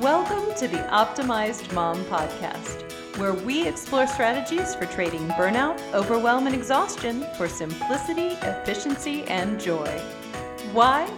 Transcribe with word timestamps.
Welcome 0.00 0.54
to 0.58 0.68
the 0.68 0.76
Optimized 0.92 1.72
Mom 1.72 2.04
Podcast, 2.04 2.88
where 3.18 3.32
we 3.32 3.66
explore 3.66 4.06
strategies 4.06 4.76
for 4.76 4.86
trading 4.86 5.26
burnout, 5.30 5.80
overwhelm, 5.92 6.46
and 6.46 6.54
exhaustion 6.54 7.26
for 7.36 7.48
simplicity, 7.48 8.28
efficiency, 8.42 9.24
and 9.24 9.60
joy. 9.60 9.88
Why? 10.72 11.10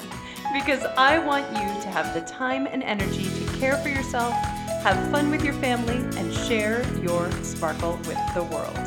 Because 0.54 0.82
I 0.96 1.19
want 1.19 1.46
you 1.51 1.82
to 1.82 1.88
have 1.90 2.14
the 2.14 2.22
time 2.22 2.66
and 2.66 2.82
energy 2.82 3.24
to 3.24 3.58
care 3.58 3.77
for 3.77 3.90
yourself, 3.90 4.32
have 4.32 5.10
fun 5.10 5.30
with 5.30 5.44
your 5.44 5.54
family, 5.54 5.98
and 6.18 6.32
share 6.32 6.82
your 7.00 7.30
sparkle 7.42 7.98
with 8.06 8.18
the 8.32 8.44
world. 8.44 8.78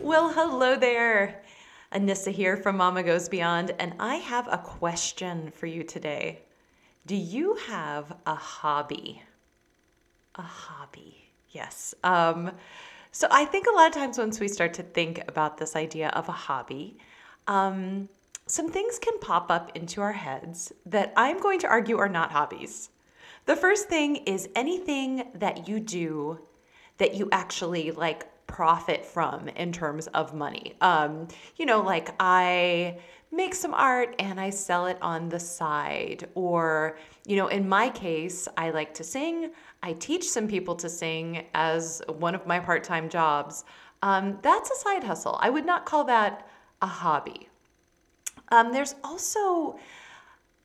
Well, 0.00 0.32
hello 0.32 0.74
there. 0.76 1.42
Anissa 1.92 2.32
here 2.32 2.56
from 2.56 2.76
Mama 2.76 3.04
Goes 3.04 3.28
Beyond, 3.28 3.70
and 3.78 3.94
I 4.00 4.16
have 4.16 4.48
a 4.50 4.58
question 4.58 5.52
for 5.52 5.66
you 5.66 5.84
today. 5.84 6.40
Do 7.10 7.16
you 7.16 7.54
have 7.66 8.12
a 8.24 8.36
hobby? 8.36 9.20
A 10.36 10.42
hobby, 10.42 11.32
yes. 11.48 11.92
Um, 12.04 12.52
so 13.10 13.26
I 13.32 13.46
think 13.46 13.66
a 13.66 13.74
lot 13.74 13.88
of 13.88 13.94
times 13.94 14.16
once 14.16 14.38
we 14.38 14.46
start 14.46 14.74
to 14.74 14.84
think 14.84 15.20
about 15.26 15.58
this 15.58 15.74
idea 15.74 16.10
of 16.10 16.28
a 16.28 16.38
hobby, 16.46 16.98
um, 17.48 18.08
some 18.46 18.70
things 18.70 19.00
can 19.00 19.18
pop 19.18 19.50
up 19.50 19.76
into 19.76 20.00
our 20.00 20.12
heads 20.12 20.72
that 20.86 21.12
I'm 21.16 21.40
going 21.40 21.58
to 21.58 21.66
argue 21.66 21.98
are 21.98 22.08
not 22.08 22.30
hobbies. 22.30 22.90
The 23.44 23.56
first 23.56 23.88
thing 23.88 24.14
is 24.14 24.48
anything 24.54 25.32
that 25.34 25.66
you 25.66 25.80
do 25.80 26.38
that 26.98 27.16
you 27.16 27.28
actually 27.32 27.90
like 27.90 28.24
profit 28.50 29.04
from 29.06 29.48
in 29.48 29.72
terms 29.72 30.08
of 30.08 30.34
money. 30.34 30.74
Um, 30.80 31.28
you 31.56 31.64
know, 31.66 31.80
like 31.80 32.10
I 32.18 32.98
make 33.32 33.54
some 33.54 33.72
art 33.74 34.16
and 34.18 34.40
I 34.40 34.50
sell 34.50 34.86
it 34.86 34.98
on 35.00 35.28
the 35.28 35.38
side. 35.38 36.28
Or, 36.34 36.98
you 37.26 37.36
know, 37.36 37.46
in 37.46 37.68
my 37.68 37.88
case, 37.88 38.48
I 38.56 38.70
like 38.70 38.92
to 38.94 39.04
sing. 39.04 39.52
I 39.82 39.92
teach 39.94 40.28
some 40.28 40.48
people 40.48 40.74
to 40.76 40.88
sing 40.88 41.46
as 41.54 42.02
one 42.08 42.34
of 42.34 42.46
my 42.46 42.58
part 42.58 42.82
time 42.82 43.08
jobs. 43.08 43.64
Um, 44.02 44.38
that's 44.42 44.70
a 44.70 44.76
side 44.76 45.04
hustle. 45.04 45.38
I 45.40 45.50
would 45.50 45.64
not 45.64 45.86
call 45.86 46.04
that 46.04 46.48
a 46.82 46.86
hobby. 46.86 47.48
Um, 48.48 48.72
there's 48.72 48.96
also 49.04 49.78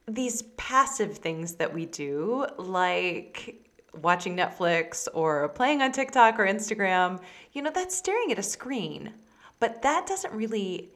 these 0.07 0.43
passive 0.57 1.17
things 1.17 1.55
that 1.55 1.71
we 1.71 1.85
do, 1.85 2.47
like 2.57 3.65
watching 4.01 4.35
Netflix 4.35 5.07
or 5.13 5.49
playing 5.49 5.81
on 5.81 5.91
TikTok 5.91 6.39
or 6.39 6.45
Instagram, 6.45 7.19
you 7.55 7.61
know, 7.61 7.71
that's 7.73 7.95
staring 7.95 8.31
at 8.31 8.37
a 8.37 8.43
screen. 8.43 9.13
But 9.59 9.81
that 9.81 10.05
doesn't 10.05 10.33
really 10.33 10.91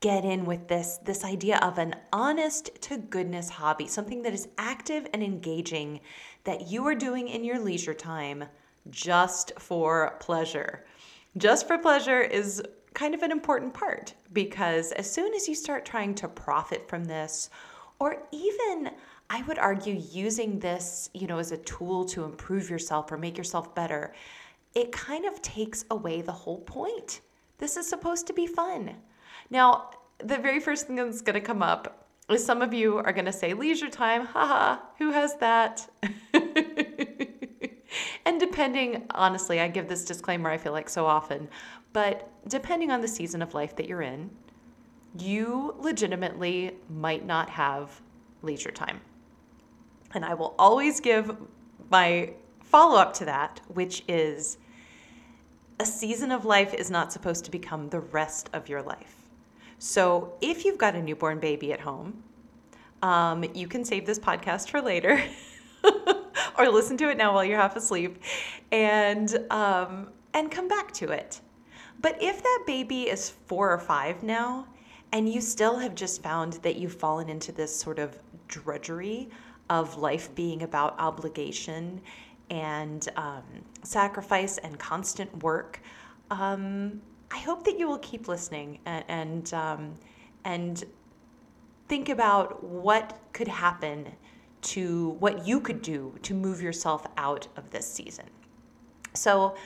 get 0.00 0.24
in 0.24 0.44
with 0.44 0.68
this 0.68 0.98
this 1.04 1.24
idea 1.24 1.58
of 1.62 1.78
an 1.78 1.94
honest 2.12 2.70
to 2.82 2.98
goodness 2.98 3.48
hobby, 3.48 3.86
something 3.86 4.22
that 4.22 4.34
is 4.34 4.48
active 4.58 5.06
and 5.14 5.22
engaging 5.22 6.00
that 6.44 6.68
you 6.68 6.86
are 6.86 6.94
doing 6.94 7.28
in 7.28 7.44
your 7.44 7.58
leisure 7.58 7.94
time 7.94 8.44
just 8.90 9.52
for 9.58 10.16
pleasure. 10.20 10.84
Just 11.36 11.66
for 11.66 11.78
pleasure 11.78 12.20
is 12.20 12.62
kind 12.94 13.14
of 13.14 13.22
an 13.22 13.30
important 13.30 13.72
part 13.72 14.14
because 14.32 14.92
as 14.92 15.10
soon 15.10 15.32
as 15.34 15.48
you 15.48 15.54
start 15.54 15.84
trying 15.84 16.14
to 16.14 16.28
profit 16.28 16.88
from 16.88 17.04
this 17.04 17.50
or 17.98 18.22
even 18.32 18.90
I 19.28 19.42
would 19.42 19.58
argue 19.58 19.94
using 20.12 20.60
this, 20.60 21.10
you 21.12 21.26
know, 21.26 21.38
as 21.38 21.52
a 21.52 21.56
tool 21.58 22.04
to 22.06 22.24
improve 22.24 22.70
yourself 22.70 23.10
or 23.10 23.16
make 23.16 23.36
yourself 23.36 23.74
better, 23.74 24.14
it 24.76 24.92
kind 24.92 25.24
of 25.24 25.40
takes 25.40 25.86
away 25.90 26.20
the 26.20 26.30
whole 26.30 26.60
point. 26.60 27.22
This 27.56 27.78
is 27.78 27.88
supposed 27.88 28.26
to 28.26 28.34
be 28.34 28.46
fun. 28.46 28.94
Now, 29.48 29.88
the 30.18 30.36
very 30.36 30.60
first 30.60 30.86
thing 30.86 30.96
that's 30.96 31.22
going 31.22 31.34
to 31.34 31.40
come 31.40 31.62
up 31.62 32.06
is 32.28 32.44
some 32.44 32.60
of 32.60 32.74
you 32.74 32.98
are 32.98 33.12
going 33.14 33.24
to 33.24 33.32
say 33.32 33.54
leisure 33.54 33.88
time, 33.88 34.26
haha, 34.26 34.78
who 34.98 35.12
has 35.12 35.34
that? 35.36 35.88
and 38.26 38.38
depending, 38.38 39.06
honestly, 39.12 39.60
I 39.60 39.68
give 39.68 39.88
this 39.88 40.04
disclaimer 40.04 40.50
I 40.50 40.58
feel 40.58 40.72
like 40.72 40.90
so 40.90 41.06
often, 41.06 41.48
but 41.94 42.30
depending 42.46 42.90
on 42.90 43.00
the 43.00 43.08
season 43.08 43.40
of 43.40 43.54
life 43.54 43.76
that 43.76 43.88
you're 43.88 44.02
in, 44.02 44.28
you 45.18 45.74
legitimately 45.78 46.72
might 46.90 47.24
not 47.24 47.48
have 47.48 48.02
leisure 48.42 48.72
time. 48.72 49.00
And 50.12 50.22
I 50.22 50.34
will 50.34 50.54
always 50.58 51.00
give 51.00 51.34
my 51.90 52.34
follow 52.62 52.96
up 52.96 53.14
to 53.14 53.24
that, 53.24 53.62
which 53.68 54.02
is 54.06 54.58
a 55.78 55.86
season 55.86 56.32
of 56.32 56.44
life 56.44 56.72
is 56.74 56.90
not 56.90 57.12
supposed 57.12 57.44
to 57.44 57.50
become 57.50 57.88
the 57.88 58.00
rest 58.00 58.48
of 58.52 58.68
your 58.68 58.82
life. 58.82 59.28
So 59.78 60.34
if 60.40 60.64
you've 60.64 60.78
got 60.78 60.94
a 60.94 61.02
newborn 61.02 61.38
baby 61.38 61.72
at 61.72 61.80
home, 61.80 62.22
um, 63.02 63.44
you 63.54 63.68
can 63.68 63.84
save 63.84 64.06
this 64.06 64.18
podcast 64.18 64.70
for 64.70 64.80
later 64.80 65.22
or 66.58 66.68
listen 66.68 66.96
to 66.98 67.10
it 67.10 67.18
now 67.18 67.34
while 67.34 67.44
you're 67.44 67.58
half 67.58 67.76
asleep 67.76 68.18
and, 68.72 69.36
um, 69.50 70.08
and 70.32 70.50
come 70.50 70.66
back 70.66 70.92
to 70.92 71.10
it. 71.10 71.40
But 72.00 72.22
if 72.22 72.42
that 72.42 72.64
baby 72.66 73.04
is 73.04 73.30
four 73.46 73.70
or 73.70 73.78
five 73.78 74.22
now, 74.22 74.66
and 75.12 75.28
you 75.32 75.40
still 75.40 75.78
have 75.78 75.94
just 75.94 76.22
found 76.22 76.54
that 76.54 76.76
you've 76.76 76.94
fallen 76.94 77.28
into 77.28 77.52
this 77.52 77.74
sort 77.74 77.98
of 77.98 78.18
drudgery 78.48 79.28
of 79.70 79.96
life 79.96 80.34
being 80.34 80.62
about 80.62 80.98
obligation 80.98 82.00
and 82.50 83.08
um, 83.16 83.42
sacrifice 83.82 84.58
and 84.58 84.78
constant 84.78 85.42
work, 85.42 85.80
um, 86.30 87.00
I 87.30 87.38
hope 87.38 87.64
that 87.64 87.78
you 87.78 87.88
will 87.88 87.98
keep 87.98 88.28
listening 88.28 88.78
and 88.86 89.04
and, 89.08 89.54
um, 89.54 89.94
and 90.44 90.84
think 91.88 92.08
about 92.08 92.62
what 92.62 93.18
could 93.32 93.48
happen 93.48 94.12
to 94.62 95.10
what 95.20 95.46
you 95.46 95.60
could 95.60 95.82
do 95.82 96.14
to 96.22 96.34
move 96.34 96.60
yourself 96.60 97.06
out 97.16 97.46
of 97.56 97.70
this 97.70 97.86
season. 97.86 98.26
So 99.14 99.56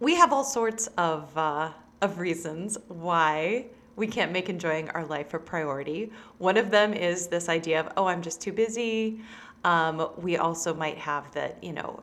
we 0.00 0.14
have 0.14 0.32
all 0.32 0.44
sorts 0.44 0.86
of 0.98 1.36
uh, 1.36 1.72
of 2.00 2.18
reasons 2.18 2.76
why 2.88 3.66
we 3.96 4.06
can't 4.06 4.32
make 4.32 4.48
enjoying 4.48 4.90
our 4.90 5.04
life 5.04 5.34
a 5.34 5.38
priority. 5.38 6.10
One 6.38 6.56
of 6.56 6.70
them 6.70 6.92
is 6.92 7.28
this 7.28 7.48
idea 7.48 7.80
of, 7.80 7.92
oh, 7.96 8.06
I'm 8.06 8.22
just 8.22 8.40
too 8.40 8.52
busy. 8.52 9.20
Um, 9.64 10.10
we 10.18 10.36
also 10.36 10.74
might 10.74 10.98
have 10.98 11.32
that, 11.32 11.62
you 11.62 11.72
know, 11.72 12.02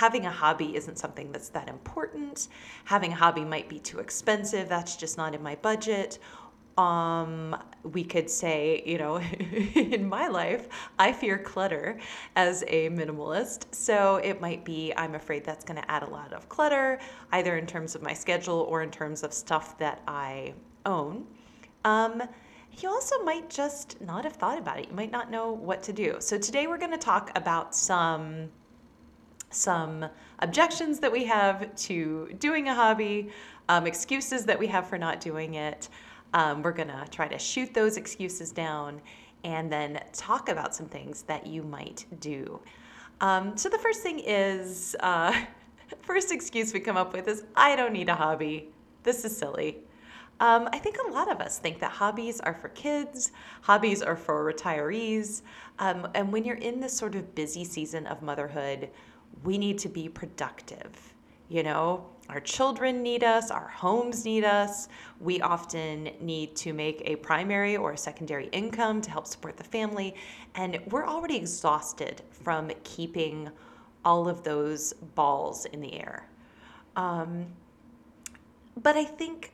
having 0.00 0.24
a 0.24 0.30
hobby 0.30 0.74
isn't 0.74 0.96
something 0.96 1.30
that's 1.30 1.50
that 1.50 1.68
important. 1.68 2.48
Having 2.86 3.12
a 3.12 3.16
hobby 3.16 3.44
might 3.44 3.68
be 3.68 3.78
too 3.78 3.98
expensive. 3.98 4.66
That's 4.66 4.96
just 4.96 5.18
not 5.18 5.34
in 5.34 5.42
my 5.42 5.56
budget. 5.56 6.18
Um, 6.78 7.54
we 7.82 8.02
could 8.02 8.30
say, 8.30 8.82
you 8.86 8.96
know, 8.96 9.16
in 9.74 10.08
my 10.08 10.26
life, 10.26 10.68
I 10.98 11.12
fear 11.12 11.36
clutter 11.36 11.98
as 12.34 12.64
a 12.66 12.88
minimalist. 12.88 13.74
So 13.74 14.16
it 14.24 14.40
might 14.40 14.64
be, 14.64 14.90
I'm 14.96 15.16
afraid 15.16 15.44
that's 15.44 15.66
going 15.66 15.78
to 15.82 15.90
add 15.90 16.02
a 16.02 16.08
lot 16.08 16.32
of 16.32 16.48
clutter, 16.48 16.98
either 17.32 17.58
in 17.58 17.66
terms 17.66 17.94
of 17.94 18.00
my 18.00 18.14
schedule 18.14 18.60
or 18.70 18.82
in 18.82 18.90
terms 18.90 19.22
of 19.22 19.34
stuff 19.34 19.76
that 19.80 20.00
I 20.08 20.54
own. 20.86 21.26
Um, 21.84 22.22
you 22.78 22.88
also 22.88 23.22
might 23.22 23.50
just 23.50 24.00
not 24.00 24.24
have 24.24 24.36
thought 24.36 24.56
about 24.56 24.78
it. 24.78 24.88
You 24.88 24.94
might 24.94 25.12
not 25.12 25.30
know 25.30 25.52
what 25.52 25.82
to 25.82 25.92
do. 25.92 26.16
So 26.20 26.38
today 26.38 26.68
we're 26.68 26.78
going 26.78 26.90
to 26.90 27.06
talk 27.12 27.30
about 27.36 27.74
some 27.74 28.48
some 29.50 30.06
objections 30.38 30.98
that 31.00 31.12
we 31.12 31.24
have 31.24 31.74
to 31.74 32.30
doing 32.38 32.68
a 32.68 32.74
hobby, 32.74 33.30
um, 33.68 33.86
excuses 33.86 34.44
that 34.46 34.58
we 34.58 34.66
have 34.68 34.88
for 34.88 34.98
not 34.98 35.20
doing 35.20 35.54
it. 35.54 35.88
Um, 36.32 36.62
we're 36.62 36.72
going 36.72 36.88
to 36.88 37.04
try 37.10 37.28
to 37.28 37.38
shoot 37.38 37.74
those 37.74 37.96
excuses 37.96 38.52
down 38.52 39.00
and 39.44 39.70
then 39.70 40.00
talk 40.12 40.48
about 40.48 40.74
some 40.74 40.86
things 40.86 41.22
that 41.22 41.46
you 41.46 41.62
might 41.62 42.06
do. 42.20 42.60
Um, 43.20 43.56
so 43.56 43.68
the 43.68 43.78
first 43.78 44.02
thing 44.02 44.20
is, 44.20 44.96
uh, 45.00 45.34
first 46.02 46.32
excuse 46.32 46.72
we 46.72 46.80
come 46.80 46.96
up 46.96 47.12
with 47.12 47.28
is, 47.28 47.44
I 47.56 47.76
don't 47.76 47.92
need 47.92 48.08
a 48.08 48.14
hobby. 48.14 48.70
This 49.02 49.24
is 49.24 49.36
silly. 49.36 49.78
Um, 50.40 50.70
I 50.72 50.78
think 50.78 50.96
a 51.06 51.10
lot 51.10 51.30
of 51.30 51.40
us 51.40 51.58
think 51.58 51.80
that 51.80 51.90
hobbies 51.90 52.40
are 52.40 52.54
for 52.54 52.70
kids, 52.70 53.32
hobbies 53.60 54.00
are 54.00 54.16
for 54.16 54.50
retirees. 54.50 55.42
Um, 55.78 56.08
and 56.14 56.32
when 56.32 56.44
you're 56.44 56.56
in 56.56 56.80
this 56.80 56.96
sort 56.96 57.14
of 57.14 57.34
busy 57.34 57.62
season 57.62 58.06
of 58.06 58.22
motherhood, 58.22 58.88
we 59.44 59.58
need 59.58 59.78
to 59.78 59.88
be 59.88 60.08
productive. 60.08 61.14
You 61.48 61.62
know, 61.62 62.06
our 62.28 62.40
children 62.40 63.02
need 63.02 63.24
us, 63.24 63.50
our 63.50 63.66
homes 63.68 64.24
need 64.24 64.44
us. 64.44 64.88
We 65.18 65.40
often 65.40 66.10
need 66.20 66.54
to 66.56 66.72
make 66.72 67.02
a 67.04 67.16
primary 67.16 67.76
or 67.76 67.92
a 67.92 67.98
secondary 67.98 68.46
income 68.48 69.00
to 69.02 69.10
help 69.10 69.26
support 69.26 69.56
the 69.56 69.64
family. 69.64 70.14
And 70.54 70.78
we're 70.90 71.06
already 71.06 71.36
exhausted 71.36 72.22
from 72.30 72.70
keeping 72.84 73.50
all 74.04 74.28
of 74.28 74.44
those 74.44 74.92
balls 75.14 75.64
in 75.66 75.80
the 75.80 75.92
air. 75.94 76.28
Um, 76.94 77.46
but 78.82 78.96
I 78.96 79.04
think 79.04 79.52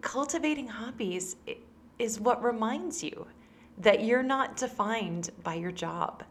cultivating 0.00 0.66
hobbies 0.66 1.36
is 1.98 2.18
what 2.18 2.42
reminds 2.42 3.02
you 3.02 3.26
that 3.78 4.04
you're 4.04 4.22
not 4.22 4.56
defined 4.56 5.30
by 5.44 5.54
your 5.54 5.72
job. 5.72 6.24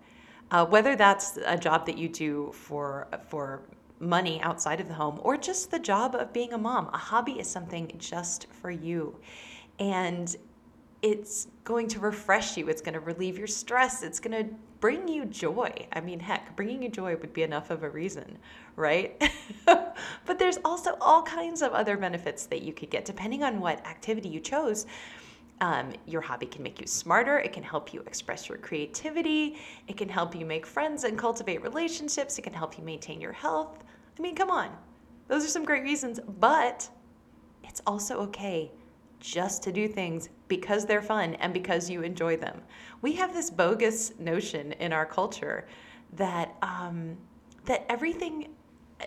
Uh, 0.51 0.65
whether 0.65 0.95
that's 0.95 1.37
a 1.45 1.57
job 1.57 1.85
that 1.85 1.97
you 1.97 2.09
do 2.09 2.51
for 2.53 3.07
for 3.27 3.61
money 3.99 4.41
outside 4.41 4.79
of 4.79 4.87
the 4.87 4.93
home 4.93 5.19
or 5.23 5.37
just 5.37 5.71
the 5.71 5.79
job 5.79 6.15
of 6.15 6.31
being 6.33 6.53
a 6.53 6.57
mom, 6.57 6.89
a 6.93 6.97
hobby 6.97 7.33
is 7.33 7.49
something 7.49 7.91
just 7.97 8.47
for 8.61 8.71
you. 8.71 9.15
And 9.77 10.35
it's 11.01 11.47
going 11.63 11.87
to 11.89 11.99
refresh 11.99 12.57
you. 12.57 12.67
It's 12.67 12.81
going 12.81 12.93
to 12.93 12.99
relieve 12.99 13.37
your 13.37 13.47
stress. 13.47 14.03
It's 14.03 14.19
going 14.19 14.45
to 14.45 14.53
bring 14.79 15.07
you 15.07 15.25
joy. 15.25 15.71
I 15.93 16.01
mean, 16.01 16.19
heck, 16.19 16.55
bringing 16.55 16.83
you 16.83 16.89
joy 16.89 17.15
would 17.17 17.33
be 17.33 17.43
enough 17.43 17.69
of 17.69 17.83
a 17.83 17.89
reason, 17.89 18.37
right? 18.75 19.21
but 19.65 20.39
there's 20.39 20.57
also 20.65 20.97
all 20.99 21.21
kinds 21.23 21.61
of 21.61 21.71
other 21.73 21.97
benefits 21.97 22.45
that 22.47 22.61
you 22.61 22.73
could 22.73 22.89
get 22.89 23.05
depending 23.05 23.43
on 23.43 23.59
what 23.59 23.85
activity 23.85 24.29
you 24.29 24.39
chose. 24.39 24.85
Um, 25.61 25.93
your 26.05 26.21
hobby 26.21 26.45
can 26.45 26.63
make 26.63 26.79
you 26.79 26.87
smarter. 26.87 27.39
It 27.39 27.51
can 27.51 27.63
help 27.63 27.93
you 27.93 28.01
express 28.01 28.47
your 28.47 28.57
creativity. 28.57 29.57
It 29.87 29.97
can 29.97 30.07
help 30.07 30.33
you 30.33 30.45
make 30.45 30.65
friends 30.65 31.03
and 31.03 31.17
cultivate 31.17 31.61
relationships. 31.61 32.37
It 32.39 32.43
can 32.43 32.53
help 32.53 32.77
you 32.77 32.83
maintain 32.83 33.19
your 33.19 33.33
health. 33.33 33.83
I 34.17 34.21
mean, 34.21 34.35
come 34.35 34.49
on. 34.49 34.69
Those 35.27 35.45
are 35.45 35.49
some 35.49 35.65
great 35.65 35.83
reasons, 35.83 36.19
but 36.39 36.89
it's 37.63 37.81
also 37.85 38.19
okay 38.21 38.71
just 39.19 39.61
to 39.63 39.71
do 39.71 39.87
things 39.87 40.29
because 40.47 40.85
they're 40.85 41.01
fun 41.01 41.35
and 41.35 41.53
because 41.53 41.89
you 41.89 42.03
enjoy 42.03 42.37
them. 42.37 42.61
We 43.01 43.13
have 43.13 43.33
this 43.33 43.49
bogus 43.49 44.13
notion 44.17 44.71
in 44.73 44.93
our 44.93 45.05
culture 45.05 45.67
that 46.13 46.55
um, 46.61 47.17
that 47.65 47.85
everything, 47.89 48.49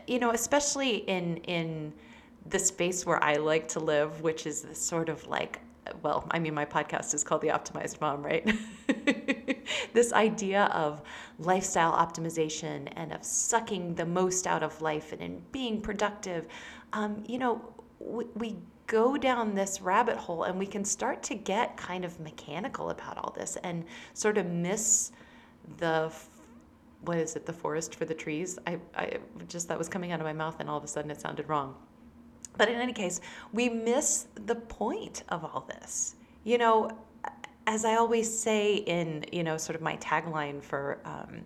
you 0.06 0.18
know, 0.18 0.30
especially 0.30 0.98
in 1.08 1.38
in 1.38 1.92
the 2.50 2.58
space 2.58 3.06
where 3.06 3.22
I 3.22 3.36
like 3.36 3.68
to 3.68 3.80
live, 3.80 4.20
which 4.20 4.46
is 4.46 4.62
this 4.62 4.78
sort 4.78 5.08
of 5.08 5.26
like, 5.26 5.60
well, 6.02 6.26
I 6.30 6.38
mean, 6.38 6.54
my 6.54 6.64
podcast 6.64 7.12
is 7.14 7.24
called 7.24 7.40
The 7.40 7.48
Optimized 7.48 8.00
Mom, 8.00 8.22
right? 8.22 8.48
this 9.92 10.12
idea 10.12 10.64
of 10.66 11.02
lifestyle 11.38 11.92
optimization 11.92 12.88
and 12.96 13.12
of 13.12 13.24
sucking 13.24 13.94
the 13.94 14.06
most 14.06 14.46
out 14.46 14.62
of 14.62 14.80
life 14.80 15.12
and 15.12 15.20
in 15.20 15.42
being 15.50 15.80
productive. 15.80 16.46
Um, 16.92 17.24
you 17.26 17.38
know, 17.38 17.60
we, 17.98 18.24
we 18.34 18.56
go 18.86 19.16
down 19.16 19.54
this 19.54 19.80
rabbit 19.80 20.16
hole 20.16 20.44
and 20.44 20.58
we 20.58 20.66
can 20.66 20.84
start 20.84 21.22
to 21.24 21.34
get 21.34 21.76
kind 21.76 22.04
of 22.04 22.18
mechanical 22.20 22.90
about 22.90 23.16
all 23.18 23.32
this 23.36 23.56
and 23.64 23.84
sort 24.14 24.38
of 24.38 24.46
miss 24.46 25.12
the 25.78 26.12
what 27.04 27.16
is 27.16 27.34
it 27.34 27.46
the 27.46 27.52
forest 27.52 27.94
for 27.94 28.04
the 28.04 28.14
trees 28.14 28.58
I, 28.66 28.78
I 28.94 29.16
just 29.48 29.68
that 29.68 29.78
was 29.78 29.88
coming 29.88 30.12
out 30.12 30.20
of 30.20 30.26
my 30.26 30.32
mouth 30.32 30.56
and 30.60 30.68
all 30.68 30.76
of 30.76 30.84
a 30.84 30.88
sudden 30.88 31.10
it 31.10 31.20
sounded 31.20 31.48
wrong 31.48 31.74
but 32.56 32.68
in 32.68 32.80
any 32.80 32.92
case 32.92 33.20
we 33.52 33.68
miss 33.68 34.26
the 34.46 34.54
point 34.54 35.22
of 35.28 35.44
all 35.44 35.64
this 35.68 36.16
you 36.44 36.58
know 36.58 36.90
as 37.66 37.84
i 37.84 37.94
always 37.94 38.38
say 38.38 38.76
in 38.76 39.24
you 39.32 39.42
know 39.42 39.56
sort 39.56 39.76
of 39.76 39.82
my 39.82 39.96
tagline 39.96 40.62
for 40.62 40.98
um, 41.04 41.42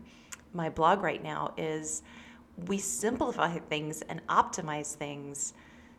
my 0.52 0.68
blog 0.68 1.02
right 1.02 1.22
now 1.22 1.52
is 1.56 2.02
we 2.66 2.78
simplify 2.78 3.58
things 3.58 4.02
and 4.02 4.26
optimize 4.28 4.94
things 4.94 5.54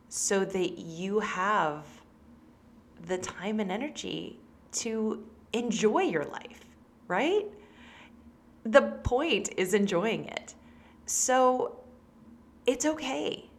so 0.09 0.43
that 0.43 0.79
you 0.79 1.19
have 1.19 1.85
the 3.05 3.17
time 3.17 3.59
and 3.59 3.71
energy 3.71 4.39
to 4.71 5.23
enjoy 5.53 6.01
your 6.01 6.25
life, 6.25 6.65
right? 7.07 7.45
The 8.63 8.81
point 9.03 9.49
is 9.57 9.73
enjoying 9.73 10.25
it. 10.25 10.55
So 11.05 11.79
it's 12.65 12.85
okay 12.85 13.49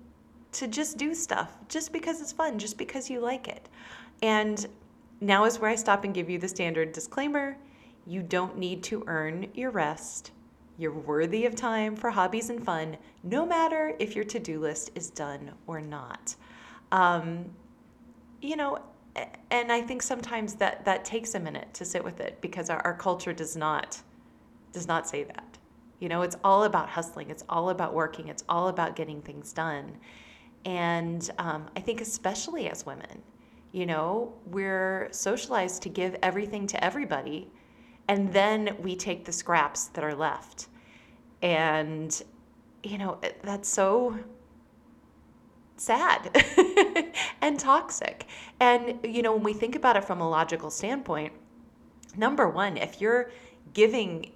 to 0.53 0.67
just 0.67 0.97
do 0.97 1.15
stuff 1.15 1.57
just 1.69 1.93
because 1.93 2.21
it's 2.21 2.33
fun, 2.33 2.59
just 2.59 2.79
because 2.79 3.11
you 3.11 3.21
like 3.21 3.49
it. 3.49 3.69
And 4.23 4.67
now 5.21 5.45
is 5.45 5.59
where 5.59 5.71
I 5.71 5.75
stop 5.75 6.05
and 6.05 6.15
give 6.15 6.31
you 6.31 6.39
the 6.39 6.49
standard 6.49 6.93
disclaimer 6.93 7.57
you 8.09 8.23
don't 8.23 8.57
need 8.57 8.83
to 8.85 9.05
earn 9.07 9.49
your 9.53 9.71
rest. 9.71 10.31
You're 10.79 10.95
worthy 10.95 11.45
of 11.45 11.55
time 11.55 11.95
for 11.95 12.09
hobbies 12.09 12.49
and 12.49 12.65
fun, 12.65 12.97
no 13.23 13.45
matter 13.45 13.95
if 13.99 14.17
your 14.17 14.25
to 14.25 14.39
do 14.39 14.59
list 14.61 14.91
is 14.95 15.11
done 15.11 15.53
or 15.67 15.83
not. 15.83 16.35
Um, 16.91 17.45
you 18.41 18.57
know, 18.57 18.79
and 19.51 19.71
I 19.71 19.83
think 19.83 20.01
sometimes 20.01 20.55
that 20.55 20.87
that 20.87 21.05
takes 21.05 21.35
a 21.35 21.41
minute 21.41 21.75
to 21.75 21.85
sit 21.85 22.03
with 22.03 22.21
it 22.21 22.41
because 22.41 22.71
our, 22.71 22.79
our 22.79 22.95
culture 22.95 23.35
does 23.35 23.57
not 23.57 24.01
does 24.73 24.89
not 24.89 25.07
say 25.07 25.25
that. 25.25 25.59
You 26.01 26.09
know, 26.09 26.23
it's 26.23 26.37
all 26.43 26.65
about 26.65 26.89
hustling. 26.89 27.29
It's 27.29 27.45
all 27.49 27.69
about 27.69 27.93
working. 27.93 28.29
It's 28.29 28.45
all 28.49 28.69
about 28.69 28.97
getting 28.97 29.21
things 29.21 29.53
done. 29.53 29.99
And 30.69 31.31
um, 31.39 31.71
I 31.75 31.81
think 31.81 32.03
especially 32.03 32.69
as 32.69 32.85
women, 32.85 33.23
you 33.73 33.87
know, 33.87 34.35
we're 34.45 35.09
socialized 35.13 35.81
to 35.85 35.89
give 35.89 36.15
everything 36.23 36.67
to 36.67 36.85
everybody 36.85 37.51
and 38.07 38.31
then 38.35 38.77
we 38.83 38.95
take 38.95 39.25
the 39.25 39.33
scraps 39.33 39.87
that 39.89 40.05
are 40.05 40.15
left. 40.15 40.69
And 41.41 42.23
you 42.83 42.99
know 42.99 43.19
that's 43.43 43.69
so 43.69 44.19
sad 45.79 46.31
and 47.41 47.59
toxic. 47.59 48.27
And 48.61 48.99
you 49.03 49.23
know 49.23 49.33
when 49.33 49.45
we 49.45 49.55
think 49.55 49.75
about 49.75 49.97
it 49.97 50.05
from 50.05 50.21
a 50.21 50.29
logical 50.29 50.69
standpoint 50.71 51.33
number 52.15 52.49
one 52.49 52.77
if 52.77 53.01
you're 53.01 53.31
giving 53.73 54.33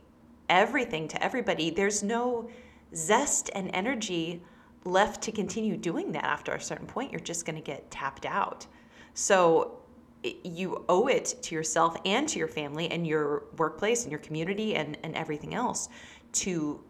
everything 0.48 1.08
to 1.08 1.22
everybody 1.22 1.70
there's 1.70 2.02
no 2.02 2.48
zest 2.94 3.50
and 3.54 3.70
energy 3.72 4.42
left 4.84 5.22
to 5.22 5.32
continue 5.32 5.76
doing 5.76 6.12
that 6.12 6.24
after 6.24 6.52
a 6.52 6.60
certain 6.60 6.86
point 6.86 7.12
you're 7.12 7.20
just 7.20 7.46
going 7.46 7.56
to 7.56 7.62
get 7.62 7.90
tapped 7.90 8.26
out 8.26 8.66
so 9.14 9.82
you 10.22 10.84
owe 10.88 11.08
it 11.08 11.34
to 11.42 11.54
yourself 11.54 11.96
and 12.04 12.28
to 12.28 12.38
your 12.38 12.48
family 12.48 12.90
and 12.90 13.06
your 13.06 13.44
workplace 13.56 14.02
and 14.02 14.12
your 14.12 14.20
community 14.20 14.76
and, 14.76 14.96
and 15.02 15.14
everything 15.14 15.54
else 15.54 15.88
to 16.32 16.82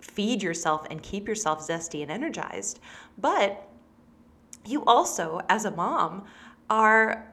feed 0.00 0.42
yourself 0.42 0.86
and 0.90 1.02
keep 1.02 1.26
yourself 1.26 1.66
zesty 1.66 2.02
and 2.02 2.10
energized. 2.10 2.80
But 3.18 3.68
you 4.64 4.84
also, 4.84 5.40
as 5.48 5.64
a 5.64 5.70
mom, 5.70 6.24
are 6.68 7.32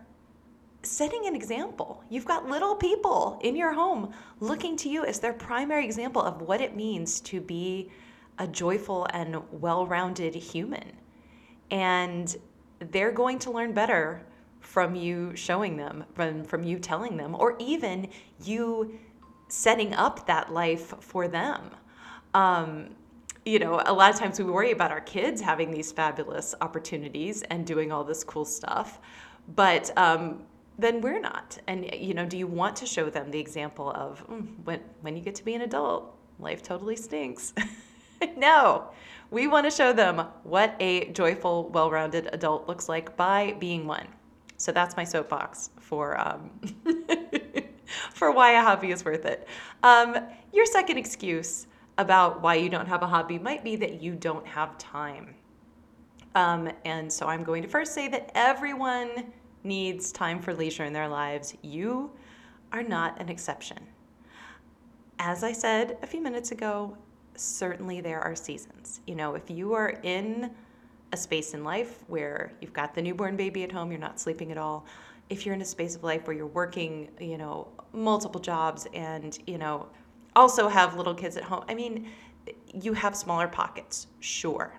setting 0.83 1.25
an 1.25 1.35
example. 1.35 2.03
You've 2.09 2.25
got 2.25 2.47
little 2.47 2.75
people 2.75 3.39
in 3.41 3.55
your 3.55 3.73
home 3.73 4.13
looking 4.39 4.75
to 4.77 4.89
you 4.89 5.05
as 5.05 5.19
their 5.19 5.33
primary 5.33 5.85
example 5.85 6.21
of 6.21 6.41
what 6.41 6.61
it 6.61 6.75
means 6.75 7.19
to 7.21 7.41
be 7.41 7.89
a 8.39 8.47
joyful 8.47 9.07
and 9.11 9.37
well 9.51 9.85
rounded 9.85 10.35
human. 10.35 10.91
And 11.71 12.35
they're 12.91 13.11
going 13.11 13.39
to 13.39 13.51
learn 13.51 13.73
better 13.73 14.21
from 14.59 14.95
you 14.95 15.35
showing 15.35 15.77
them, 15.77 16.03
from, 16.13 16.43
from 16.43 16.63
you 16.63 16.79
telling 16.79 17.17
them, 17.17 17.35
or 17.35 17.55
even 17.59 18.07
you 18.43 18.97
setting 19.49 19.93
up 19.93 20.25
that 20.27 20.51
life 20.51 20.93
for 20.99 21.27
them. 21.27 21.69
Um, 22.33 22.89
you 23.45 23.59
know, 23.59 23.81
a 23.85 23.93
lot 23.93 24.11
of 24.13 24.19
times 24.19 24.39
we 24.39 24.45
worry 24.45 24.71
about 24.71 24.91
our 24.91 25.01
kids 25.01 25.41
having 25.41 25.69
these 25.71 25.91
fabulous 25.91 26.55
opportunities 26.61 27.43
and 27.43 27.67
doing 27.67 27.91
all 27.91 28.03
this 28.03 28.23
cool 28.23 28.45
stuff, 28.45 28.99
but 29.55 29.95
um, 29.97 30.43
then 30.79 31.01
we're 31.01 31.19
not. 31.19 31.57
And 31.67 31.93
you 31.93 32.13
know, 32.13 32.25
do 32.25 32.37
you 32.37 32.47
want 32.47 32.75
to 32.77 32.85
show 32.85 33.09
them 33.09 33.31
the 33.31 33.39
example 33.39 33.91
of 33.91 34.25
mm, 34.27 34.47
when 34.63 34.79
when 35.01 35.17
you 35.17 35.21
get 35.21 35.35
to 35.35 35.45
be 35.45 35.55
an 35.55 35.61
adult, 35.61 36.17
life 36.39 36.63
totally 36.63 36.95
stinks? 36.95 37.53
no, 38.37 38.89
we 39.31 39.47
want 39.47 39.65
to 39.65 39.71
show 39.71 39.93
them 39.93 40.25
what 40.43 40.75
a 40.79 41.11
joyful, 41.11 41.69
well-rounded 41.69 42.29
adult 42.33 42.67
looks 42.67 42.87
like 42.89 43.15
by 43.17 43.55
being 43.59 43.87
one. 43.87 44.07
So 44.57 44.71
that's 44.71 44.95
my 44.95 45.03
soapbox 45.03 45.71
for 45.79 46.19
um, 46.19 46.51
for 48.13 48.31
why 48.31 48.51
a 48.51 48.61
hobby 48.61 48.91
is 48.91 49.03
worth 49.03 49.25
it. 49.25 49.47
Um, 49.81 50.17
your 50.53 50.65
second 50.65 50.97
excuse 50.97 51.67
about 51.97 52.41
why 52.41 52.55
you 52.55 52.69
don't 52.69 52.87
have 52.87 53.03
a 53.03 53.07
hobby 53.07 53.37
might 53.37 53.63
be 53.63 53.75
that 53.75 54.01
you 54.01 54.15
don't 54.15 54.45
have 54.47 54.77
time. 54.77 55.35
Um, 56.35 56.69
and 56.85 57.11
so 57.11 57.27
I'm 57.27 57.43
going 57.43 57.61
to 57.61 57.69
first 57.69 57.93
say 57.93 58.07
that 58.07 58.31
everyone 58.33 59.31
needs 59.63 60.11
time 60.11 60.41
for 60.41 60.53
leisure 60.53 60.83
in 60.83 60.93
their 60.93 61.07
lives. 61.07 61.55
You 61.61 62.11
are 62.71 62.83
not 62.83 63.19
an 63.21 63.29
exception. 63.29 63.77
As 65.19 65.43
I 65.43 65.51
said 65.51 65.97
a 66.01 66.07
few 66.07 66.21
minutes 66.21 66.51
ago, 66.51 66.97
certainly 67.35 68.01
there 68.01 68.21
are 68.21 68.35
seasons. 68.35 69.01
You 69.07 69.15
know, 69.15 69.35
if 69.35 69.49
you 69.49 69.73
are 69.73 69.99
in 70.03 70.51
a 71.11 71.17
space 71.17 71.53
in 71.53 71.63
life 71.63 72.03
where 72.07 72.51
you've 72.61 72.73
got 72.73 72.93
the 72.93 73.01
newborn 73.01 73.35
baby 73.35 73.63
at 73.63 73.71
home, 73.71 73.91
you're 73.91 73.99
not 73.99 74.19
sleeping 74.19 74.51
at 74.51 74.57
all. 74.57 74.85
If 75.29 75.45
you're 75.45 75.55
in 75.55 75.61
a 75.61 75.65
space 75.65 75.95
of 75.95 76.03
life 76.03 76.27
where 76.27 76.35
you're 76.35 76.47
working, 76.47 77.09
you 77.19 77.37
know, 77.37 77.67
multiple 77.93 78.41
jobs 78.41 78.87
and, 78.93 79.37
you 79.47 79.57
know, 79.57 79.87
also 80.35 80.67
have 80.67 80.97
little 80.97 81.13
kids 81.13 81.37
at 81.37 81.43
home, 81.43 81.63
I 81.69 81.75
mean, 81.75 82.09
you 82.73 82.93
have 82.93 83.15
smaller 83.15 83.47
pockets, 83.47 84.07
sure. 84.19 84.73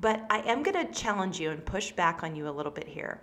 But 0.00 0.24
I 0.30 0.40
am 0.40 0.62
going 0.62 0.86
to 0.86 0.92
challenge 0.92 1.38
you 1.38 1.50
and 1.50 1.64
push 1.64 1.92
back 1.92 2.22
on 2.22 2.34
you 2.34 2.48
a 2.48 2.50
little 2.50 2.72
bit 2.72 2.88
here 2.88 3.20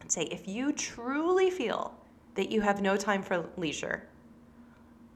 and 0.00 0.10
say 0.10 0.22
if 0.24 0.46
you 0.46 0.72
truly 0.72 1.50
feel 1.50 1.94
that 2.34 2.50
you 2.50 2.60
have 2.60 2.82
no 2.82 2.96
time 2.96 3.22
for 3.22 3.46
leisure, 3.56 4.08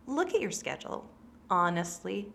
look 0.07 0.35
at 0.35 0.41
your 0.41 0.51
schedule 0.51 1.09
honestly 1.51 2.33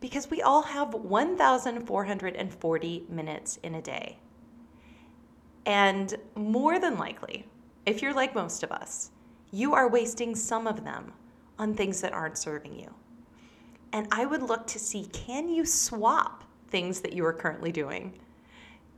because 0.00 0.30
we 0.30 0.42
all 0.42 0.62
have 0.62 0.94
1,440 0.94 3.06
minutes 3.08 3.58
in 3.62 3.74
a 3.74 3.82
day. 3.82 4.18
And 5.66 6.14
more 6.34 6.78
than 6.78 6.96
likely, 6.96 7.46
if 7.84 8.00
you're 8.00 8.14
like 8.14 8.34
most 8.34 8.62
of 8.62 8.70
us, 8.70 9.10
you 9.50 9.74
are 9.74 9.88
wasting 9.88 10.34
some 10.34 10.66
of 10.66 10.84
them 10.84 11.12
on 11.58 11.74
things 11.74 12.00
that 12.00 12.12
aren't 12.12 12.38
serving 12.38 12.78
you. 12.78 12.94
And 13.92 14.06
I 14.12 14.26
would 14.26 14.42
look 14.42 14.66
to 14.68 14.78
see 14.78 15.06
can 15.06 15.48
you 15.48 15.64
swap 15.64 16.44
things 16.68 17.00
that 17.00 17.12
you 17.12 17.24
are 17.24 17.32
currently 17.32 17.72
doing 17.72 18.18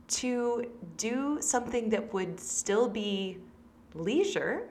to 0.07 0.69
do 0.97 1.37
something 1.41 1.89
that 1.89 2.13
would 2.13 2.39
still 2.39 2.89
be 2.89 3.37
leisure, 3.93 4.67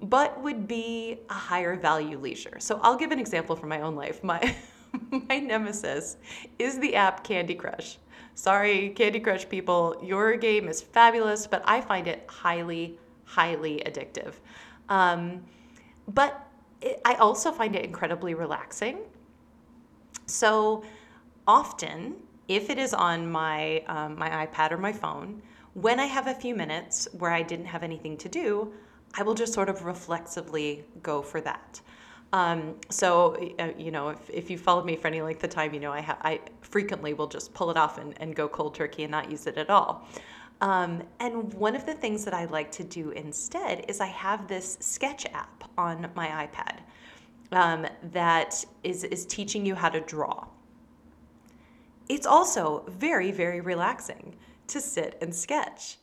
but 0.00 0.40
would 0.42 0.68
be 0.68 1.18
a 1.28 1.34
higher 1.34 1.76
value 1.76 2.18
leisure. 2.18 2.58
So 2.60 2.80
I'll 2.82 2.96
give 2.96 3.10
an 3.10 3.18
example 3.18 3.56
from 3.56 3.68
my 3.68 3.80
own 3.80 3.94
life. 3.94 4.22
My 4.22 4.54
my 5.10 5.38
nemesis 5.38 6.16
is 6.58 6.78
the 6.78 6.94
app 6.94 7.24
Candy 7.24 7.54
Crush. 7.54 7.98
Sorry, 8.34 8.90
Candy 8.90 9.20
Crush 9.20 9.48
people, 9.48 10.00
your 10.02 10.36
game 10.36 10.68
is 10.68 10.80
fabulous, 10.80 11.46
but 11.46 11.62
I 11.64 11.80
find 11.80 12.06
it 12.06 12.24
highly, 12.28 12.96
highly 13.24 13.82
addictive. 13.84 14.34
Um, 14.88 15.44
but 16.06 16.46
it, 16.80 17.00
I 17.04 17.14
also 17.14 17.50
find 17.50 17.74
it 17.74 17.84
incredibly 17.84 18.34
relaxing. 18.34 18.98
So 20.26 20.84
often, 21.46 22.14
if 22.46 22.70
it 22.70 22.78
is 22.78 22.94
on 22.94 23.30
my 23.30 23.82
um, 23.88 24.16
my 24.16 24.46
iPad 24.46 24.70
or 24.70 24.78
my 24.78 24.92
phone, 24.92 25.42
when 25.74 25.98
I 25.98 26.06
have 26.06 26.28
a 26.28 26.34
few 26.34 26.54
minutes 26.54 27.08
where 27.12 27.32
I 27.32 27.42
didn't 27.42 27.66
have 27.66 27.82
anything 27.82 28.16
to 28.18 28.28
do, 28.28 28.72
I 29.14 29.22
will 29.22 29.34
just 29.34 29.52
sort 29.52 29.68
of 29.68 29.84
reflexively 29.84 30.84
go 31.02 31.22
for 31.22 31.40
that. 31.40 31.80
Um, 32.32 32.74
so, 32.90 33.36
uh, 33.58 33.70
you 33.78 33.90
know, 33.90 34.10
if, 34.10 34.30
if 34.30 34.50
you 34.50 34.58
followed 34.58 34.84
me 34.84 34.96
for 34.96 35.08
any 35.08 35.22
length 35.22 35.42
of 35.44 35.50
time, 35.50 35.72
you 35.72 35.80
know, 35.80 35.92
I, 35.92 36.02
ha- 36.02 36.18
I 36.22 36.40
frequently 36.60 37.14
will 37.14 37.26
just 37.26 37.54
pull 37.54 37.70
it 37.70 37.76
off 37.76 37.98
and, 37.98 38.14
and 38.20 38.34
go 38.34 38.48
cold 38.48 38.74
turkey 38.74 39.04
and 39.04 39.10
not 39.10 39.30
use 39.30 39.46
it 39.46 39.56
at 39.56 39.70
all. 39.70 40.06
Um, 40.60 41.02
and 41.20 41.52
one 41.54 41.74
of 41.74 41.86
the 41.86 41.94
things 41.94 42.24
that 42.24 42.34
I 42.34 42.44
like 42.46 42.70
to 42.72 42.84
do 42.84 43.10
instead 43.10 43.84
is 43.88 44.00
I 44.00 44.06
have 44.08 44.46
this 44.48 44.76
sketch 44.80 45.24
app 45.32 45.64
on 45.78 46.10
my 46.14 46.46
iPad 46.46 46.80
um, 47.52 47.86
that 48.12 48.64
is, 48.82 49.04
is 49.04 49.24
teaching 49.24 49.64
you 49.64 49.74
how 49.74 49.88
to 49.88 50.00
draw. 50.00 50.46
It's 52.08 52.26
also 52.26 52.84
very, 52.88 53.30
very 53.30 53.60
relaxing 53.60 54.34
to 54.66 54.80
sit 54.80 55.16
and 55.22 55.34
sketch. 55.34 55.98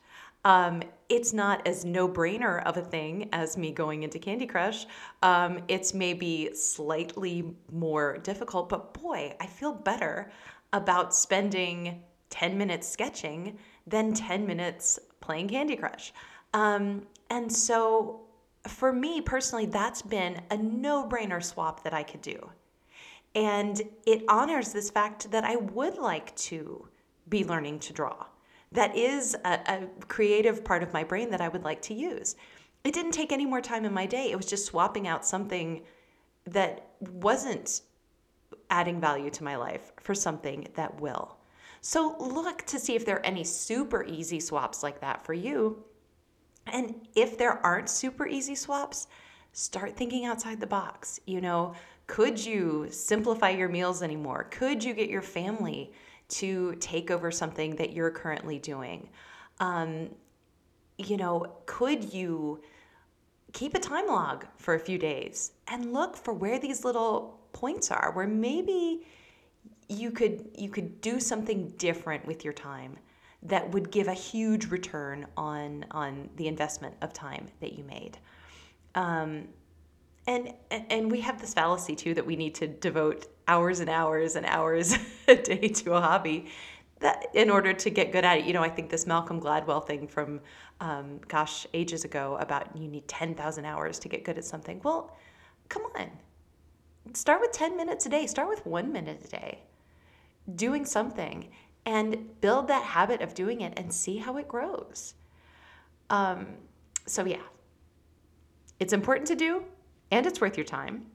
Um, 0.45 0.83
it's 1.09 1.33
not 1.33 1.67
as 1.67 1.83
no 1.83 2.07
brainer 2.07 2.63
of 2.63 2.77
a 2.77 2.81
thing 2.81 3.29
as 3.33 3.57
me 3.57 3.71
going 3.71 4.03
into 4.03 4.19
Candy 4.19 4.45
Crush. 4.45 4.85
Um, 5.21 5.59
it's 5.67 5.93
maybe 5.93 6.51
slightly 6.53 7.55
more 7.71 8.19
difficult, 8.19 8.69
but 8.69 8.93
boy, 8.93 9.35
I 9.39 9.47
feel 9.47 9.73
better 9.73 10.31
about 10.71 11.13
spending 11.13 12.03
10 12.29 12.57
minutes 12.57 12.87
sketching 12.87 13.57
than 13.87 14.13
10 14.13 14.45
minutes 14.45 14.99
playing 15.19 15.49
Candy 15.49 15.75
Crush. 15.75 16.13
Um, 16.53 17.03
and 17.29 17.51
so 17.51 18.21
for 18.67 18.93
me 18.93 19.21
personally, 19.21 19.65
that's 19.65 20.01
been 20.01 20.41
a 20.51 20.57
no 20.57 21.07
brainer 21.07 21.43
swap 21.43 21.83
that 21.83 21.93
I 21.93 22.03
could 22.03 22.21
do. 22.21 22.49
And 23.33 23.81
it 24.05 24.23
honors 24.27 24.71
this 24.73 24.89
fact 24.89 25.29
that 25.31 25.43
I 25.43 25.55
would 25.55 25.97
like 25.97 26.35
to 26.37 26.87
be 27.29 27.43
learning 27.43 27.79
to 27.79 27.93
draw 27.93 28.25
that 28.75 28.95
is 28.95 29.35
a, 29.43 29.59
a 29.67 29.87
creative 30.07 30.63
part 30.63 30.83
of 30.83 30.93
my 30.93 31.03
brain 31.03 31.29
that 31.31 31.41
I 31.41 31.47
would 31.47 31.63
like 31.63 31.81
to 31.83 31.93
use. 31.93 32.35
It 32.83 32.93
didn't 32.93 33.13
take 33.13 33.31
any 33.31 33.45
more 33.45 33.61
time 33.61 33.83
in 33.85 33.93
my 33.93 34.05
day. 34.05 34.31
It 34.31 34.37
was 34.37 34.45
just 34.45 34.65
swapping 34.65 35.07
out 35.07 35.25
something 35.25 35.81
that 36.45 36.89
wasn't 36.99 37.81
adding 38.69 39.01
value 39.01 39.29
to 39.31 39.43
my 39.43 39.55
life 39.55 39.91
for 39.99 40.13
something 40.13 40.67
that 40.75 41.01
will. 41.01 41.37
So 41.81 42.15
look 42.19 42.63
to 42.67 42.79
see 42.79 42.95
if 42.95 43.05
there 43.05 43.17
are 43.17 43.25
any 43.25 43.43
super 43.43 44.03
easy 44.03 44.39
swaps 44.39 44.83
like 44.83 45.01
that 45.01 45.25
for 45.25 45.33
you. 45.33 45.83
And 46.67 47.07
if 47.15 47.37
there 47.37 47.63
aren't 47.65 47.89
super 47.89 48.27
easy 48.27 48.55
swaps, 48.55 49.07
start 49.53 49.95
thinking 49.95 50.25
outside 50.25 50.59
the 50.59 50.67
box. 50.67 51.19
You 51.25 51.41
know, 51.41 51.73
could 52.07 52.43
you 52.43 52.87
simplify 52.89 53.51
your 53.51 53.69
meals 53.69 54.03
anymore? 54.03 54.47
Could 54.51 54.83
you 54.83 54.93
get 54.93 55.09
your 55.09 55.21
family 55.21 55.91
to 56.27 56.75
take 56.75 57.11
over 57.11 57.31
something 57.31 57.75
that 57.75 57.93
you're 57.93 58.11
currently 58.11 58.59
doing? 58.59 59.09
Um, 59.59 60.09
you 60.97 61.17
know, 61.17 61.57
could 61.65 62.13
you 62.13 62.61
keep 63.53 63.73
a 63.73 63.79
time 63.79 64.07
log 64.07 64.45
for 64.57 64.73
a 64.73 64.79
few 64.79 64.97
days 64.97 65.53
and 65.67 65.93
look 65.93 66.17
for 66.17 66.33
where 66.33 66.59
these 66.59 66.83
little 66.83 67.39
points 67.53 67.89
are 67.89 68.11
where 68.13 68.27
maybe 68.27 69.05
you 69.87 70.11
could 70.11 70.49
you 70.57 70.69
could 70.69 70.99
do 70.99 71.19
something 71.19 71.69
different 71.77 72.25
with 72.25 72.43
your 72.43 72.53
time 72.53 72.97
that 73.43 73.71
would 73.71 73.91
give 73.91 74.07
a 74.07 74.13
huge 74.13 74.65
return 74.65 75.25
on 75.37 75.85
on 75.91 76.29
the 76.35 76.47
investment 76.47 76.93
of 77.01 77.13
time 77.13 77.47
that 77.61 77.73
you 77.73 77.83
made. 77.85 78.17
Um, 78.95 79.47
and 80.27 80.53
and 80.69 81.11
we 81.11 81.21
have 81.21 81.39
this 81.39 81.53
fallacy 81.53 81.95
too 81.95 82.13
that 82.13 82.25
we 82.25 82.35
need 82.35 82.55
to 82.55 82.67
devote 82.67 83.27
hours 83.47 83.79
and 83.79 83.89
hours 83.89 84.35
and 84.35 84.45
hours 84.45 84.95
a 85.27 85.35
day 85.35 85.67
to 85.67 85.93
a 85.93 86.01
hobby 86.01 86.47
that 86.99 87.27
in 87.33 87.49
order 87.49 87.73
to 87.73 87.89
get 87.89 88.11
good 88.11 88.25
at 88.25 88.39
it. 88.39 88.45
You 88.45 88.53
know 88.53 88.63
i 88.63 88.69
think 88.69 88.89
this 88.89 89.05
malcolm 89.05 89.39
gladwell 89.39 89.85
thing 89.85 90.07
from 90.07 90.39
um, 90.81 91.19
gosh 91.27 91.65
ages 91.73 92.03
ago 92.03 92.37
about 92.39 92.75
you 92.75 92.87
need 92.87 93.07
10000 93.07 93.65
hours 93.65 93.99
to 93.99 94.09
get 94.09 94.23
good 94.23 94.37
at 94.37 94.45
something. 94.45 94.81
Well 94.83 95.15
come 95.69 95.83
on. 95.95 96.11
Start 97.13 97.39
with 97.39 97.51
10 97.51 97.77
minutes 97.77 98.05
a 98.05 98.09
day. 98.09 98.25
Start 98.27 98.49
with 98.49 98.65
one 98.65 98.91
minute 98.91 99.21
a 99.23 99.27
day 99.27 99.59
doing 100.55 100.85
something 100.85 101.49
and 101.85 102.39
build 102.41 102.67
that 102.67 102.83
habit 102.83 103.21
of 103.21 103.33
doing 103.33 103.61
it 103.61 103.73
and 103.77 103.93
see 103.93 104.17
how 104.17 104.37
it 104.37 104.47
grows. 104.47 105.13
Um, 106.09 106.47
so 107.05 107.25
yeah. 107.25 107.41
It's 108.79 108.91
important 108.93 109.27
to 109.27 109.35
do 109.35 109.63
and 110.15 110.25
it's 110.25 110.39
worth 110.39 110.55
your 110.55 110.65
time, 110.65 111.05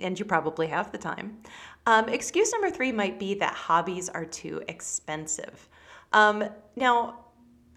and 0.00 0.16
you 0.16 0.24
probably 0.24 0.68
have 0.68 0.92
the 0.92 0.98
time. 0.98 1.38
Um, 1.86 2.08
excuse 2.08 2.52
number 2.52 2.70
three 2.70 2.92
might 2.92 3.18
be 3.18 3.34
that 3.34 3.52
hobbies 3.52 4.08
are 4.08 4.24
too 4.24 4.62
expensive. 4.68 5.68
Um, 6.12 6.44
now, 6.76 7.24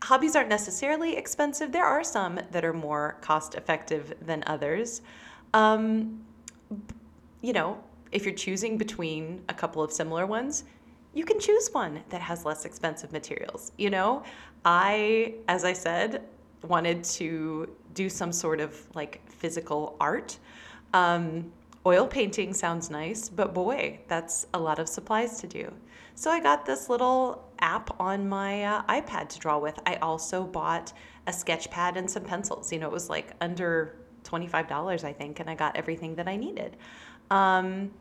hobbies 0.04 0.36
aren't 0.36 0.50
necessarily 0.50 1.18
expensive. 1.18 1.72
There 1.72 1.84
are 1.84 2.04
some 2.04 2.40
that 2.52 2.64
are 2.64 2.74
more 2.74 3.18
cost 3.22 3.56
effective 3.56 4.14
than 4.22 4.44
others. 4.46 5.02
Um, 5.56 6.24
you 7.42 7.52
know, 7.52 7.84
if 8.12 8.24
you're 8.24 8.36
choosing 8.36 8.78
between 8.78 9.42
a 9.50 9.54
couple 9.54 9.82
of 9.82 9.92
similar 9.92 10.28
ones, 10.28 10.64
you 11.16 11.26
can 11.26 11.40
choose 11.40 11.70
one 11.72 12.04
that 12.10 12.22
has 12.22 12.46
less 12.46 12.66
expensive 12.66 13.12
materials. 13.12 13.72
You 13.80 13.90
know, 13.90 14.22
I, 14.64 15.34
as 15.48 15.66
I 15.66 15.74
said, 15.74 16.22
wanted 16.68 17.04
to 17.04 17.70
do 17.94 18.10
some 18.10 18.32
sort 18.32 18.60
of 18.60 18.76
like 18.94 19.22
physical 19.30 19.96
art. 20.00 20.38
Um, 20.94 21.52
oil 21.86 22.08
painting 22.08 22.54
sounds 22.54 22.90
nice, 22.90 23.30
but 23.30 23.54
boy, 23.54 24.00
that's 24.08 24.48
a 24.54 24.60
lot 24.60 24.80
of 24.80 24.90
supplies 24.90 25.40
to 25.42 25.48
do. 25.48 25.72
So 26.16 26.32
I 26.32 26.40
got 26.40 26.66
this 26.66 26.90
little 26.90 27.44
app 27.60 28.00
on 28.00 28.28
my 28.28 28.64
uh, 28.64 28.84
iPad 28.84 29.30
to 29.30 29.40
draw 29.40 29.60
with. 29.60 29.78
I 29.86 29.96
also 29.96 30.44
bought 30.44 30.94
a 31.28 31.34
sketch 31.34 31.70
pad 31.70 31.98
and 31.98 32.10
some 32.10 32.24
pencils. 32.24 32.72
You 32.72 32.80
know, 32.80 32.88
it 32.88 32.94
was 32.94 33.10
like 33.10 33.34
under 33.42 33.98
$25, 34.24 35.04
I 35.04 35.14
think, 35.14 35.40
and 35.40 35.50
I 35.50 35.56
got 35.56 35.76
everything 35.76 36.16
that 36.16 36.28
I 36.28 36.38
needed. 36.38 36.78
Um, 37.30 37.92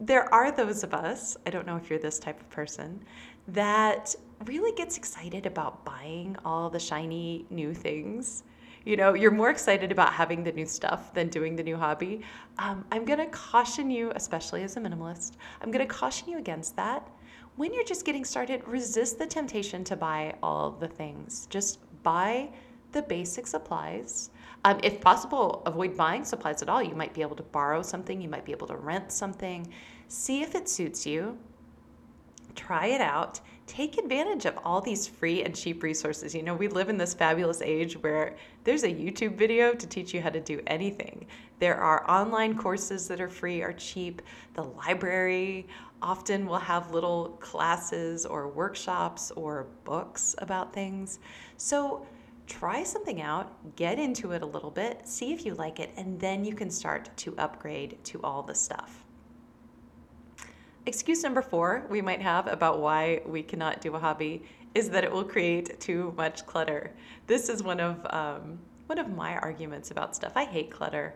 there 0.00 0.32
are 0.32 0.50
those 0.50 0.84
of 0.84 0.94
us, 0.94 1.36
I 1.46 1.50
don't 1.50 1.66
know 1.66 1.76
if 1.76 1.90
you're 1.90 1.98
this 1.98 2.18
type 2.18 2.40
of 2.40 2.48
person, 2.50 3.04
that 3.48 4.14
really 4.44 4.72
gets 4.72 4.96
excited 4.96 5.46
about 5.46 5.84
buying 5.84 6.36
all 6.44 6.70
the 6.70 6.78
shiny 6.78 7.46
new 7.50 7.74
things. 7.74 8.44
You 8.84 8.96
know, 8.96 9.14
you're 9.14 9.30
more 9.30 9.50
excited 9.50 9.92
about 9.92 10.12
having 10.12 10.44
the 10.44 10.52
new 10.52 10.64
stuff 10.64 11.12
than 11.12 11.28
doing 11.28 11.56
the 11.56 11.62
new 11.62 11.76
hobby. 11.76 12.22
Um, 12.58 12.84
I'm 12.92 13.04
to 13.18 13.26
caution 13.26 13.90
you, 13.90 14.12
especially 14.14 14.62
as 14.62 14.76
a 14.76 14.80
minimalist, 14.80 15.32
I'm 15.60 15.70
to 15.86 15.92
caution 15.92 16.28
you 16.28 16.38
against 16.38 16.76
that. 16.76 17.08
When 17.56 17.74
you're 17.74 17.84
just 17.84 18.04
getting 18.04 18.24
started, 18.24 18.66
resist 18.66 19.18
the 19.18 19.26
temptation 19.26 19.82
to 19.84 19.96
buy 19.96 20.36
all 20.42 20.70
the 20.70 20.88
things. 20.88 21.46
Just 21.50 21.80
buy 22.02 22.50
the 22.92 23.02
basic 23.02 23.46
supplies. 23.46 24.30
Um, 24.64 24.78
if 24.82 25.00
possible, 25.00 25.62
avoid 25.66 25.96
buying 25.96 26.24
supplies 26.24 26.62
at 26.62 26.68
all. 26.68 26.82
You 26.82 26.94
might 26.94 27.12
be 27.12 27.22
able 27.22 27.36
to 27.36 27.42
borrow 27.42 27.82
something, 27.82 28.20
you 28.20 28.28
might 28.28 28.44
be 28.44 28.52
able 28.52 28.68
to 28.68 28.76
rent 28.76 29.12
something. 29.12 29.68
See 30.06 30.42
if 30.42 30.54
it 30.54 30.68
suits 30.68 31.04
you 31.04 31.36
try 32.58 32.86
it 32.86 33.00
out. 33.00 33.40
Take 33.68 33.98
advantage 33.98 34.46
of 34.46 34.58
all 34.64 34.80
these 34.80 35.06
free 35.06 35.44
and 35.44 35.54
cheap 35.54 35.82
resources. 35.82 36.34
You 36.34 36.42
know, 36.42 36.54
we 36.54 36.68
live 36.68 36.88
in 36.88 36.96
this 36.96 37.12
fabulous 37.12 37.60
age 37.60 38.02
where 38.02 38.34
there's 38.64 38.82
a 38.82 38.88
YouTube 38.88 39.36
video 39.36 39.74
to 39.74 39.86
teach 39.86 40.14
you 40.14 40.22
how 40.22 40.30
to 40.30 40.40
do 40.40 40.62
anything. 40.66 41.26
There 41.58 41.76
are 41.76 42.10
online 42.10 42.56
courses 42.56 43.06
that 43.08 43.20
are 43.20 43.28
free 43.28 43.60
or 43.60 43.74
cheap. 43.74 44.22
The 44.54 44.64
library 44.64 45.68
often 46.00 46.46
will 46.46 46.58
have 46.58 46.92
little 46.92 47.36
classes 47.40 48.24
or 48.24 48.48
workshops 48.48 49.30
or 49.32 49.66
books 49.84 50.34
about 50.38 50.72
things. 50.72 51.18
So, 51.58 52.06
try 52.46 52.82
something 52.82 53.20
out, 53.20 53.76
get 53.76 53.98
into 53.98 54.32
it 54.32 54.40
a 54.40 54.46
little 54.46 54.70
bit, 54.70 55.06
see 55.06 55.34
if 55.34 55.44
you 55.44 55.54
like 55.54 55.78
it, 55.78 55.90
and 55.98 56.18
then 56.18 56.42
you 56.42 56.54
can 56.54 56.70
start 56.70 57.14
to 57.18 57.34
upgrade 57.36 58.02
to 58.04 58.20
all 58.22 58.42
the 58.42 58.54
stuff. 58.54 59.04
Excuse 60.88 61.22
number 61.22 61.42
four 61.42 61.84
we 61.90 62.00
might 62.00 62.22
have 62.22 62.46
about 62.46 62.80
why 62.80 63.20
we 63.26 63.42
cannot 63.42 63.82
do 63.82 63.94
a 63.94 63.98
hobby 63.98 64.42
is 64.74 64.88
that 64.88 65.04
it 65.04 65.12
will 65.12 65.22
create 65.22 65.78
too 65.78 66.14
much 66.16 66.46
clutter. 66.46 66.94
This 67.26 67.50
is 67.50 67.62
one 67.62 67.78
of 67.78 68.06
um, 68.08 68.58
one 68.86 68.98
of 68.98 69.14
my 69.14 69.36
arguments 69.36 69.90
about 69.90 70.16
stuff. 70.16 70.32
I 70.34 70.46
hate 70.46 70.70
clutter. 70.70 71.14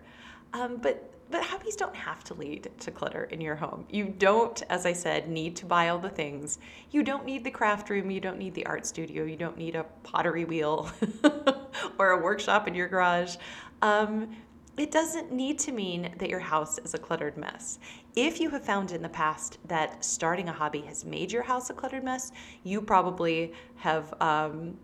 Um, 0.53 0.77
but 0.77 1.11
but 1.31 1.43
hobbies 1.43 1.75
don't 1.75 1.97
have 1.97 2.23
to 2.25 2.35
lead 2.35 2.71
to 2.81 2.91
clutter 2.91 3.25
in 3.25 3.41
your 3.41 3.57
home. 3.57 3.87
You 3.89 4.15
don't, 4.19 4.63
as 4.69 4.85
I 4.85 4.93
said, 4.93 5.31
need 5.31 5.57
to 5.57 5.65
buy 5.65 5.89
all 5.89 5.99
the 5.99 6.11
things. 6.11 6.59
You 6.91 7.03
don't 7.03 7.25
need 7.25 7.43
the 7.43 7.51
craft 7.51 7.89
room. 7.89 8.11
You 8.11 8.21
don't 8.21 8.37
need 8.37 8.53
the 8.53 8.67
art 8.67 8.85
studio. 8.85 9.25
You 9.25 9.37
don't 9.37 9.57
need 9.57 9.75
a 9.75 9.85
pottery 10.03 10.45
wheel 10.45 10.91
or 11.99 12.11
a 12.11 12.23
workshop 12.23 12.69
in 12.69 12.75
your 12.75 12.89
garage. 12.89 13.37
Um, 13.81 14.37
it 14.77 14.91
doesn't 14.91 15.31
need 15.31 15.59
to 15.61 15.73
mean 15.73 16.15
that 16.19 16.31
your 16.31 16.41
house 16.41 16.79
is 16.79 16.95
a 16.95 16.99
cluttered 16.99 17.37
mess. 17.37 17.79
If 18.17 18.41
you 18.41 18.49
have 18.51 18.65
found 18.65 18.93
in 18.93 19.03
the 19.03 19.09
past 19.09 19.59
that 19.69 20.03
starting 20.05 20.49
a 20.49 20.53
hobby 20.53 20.81
has 20.83 21.05
made 21.05 21.31
your 21.31 21.43
house 21.43 21.69
a 21.69 21.75
cluttered 21.75 22.05
mess, 22.05 22.33
you 22.65 22.81
probably 22.81 23.53
have 23.77 24.15
um, 24.21 24.79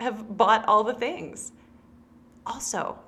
have 0.00 0.36
bought 0.36 0.66
all 0.66 0.82
the 0.82 0.94
things. 0.94 1.52
Also, 2.46 2.98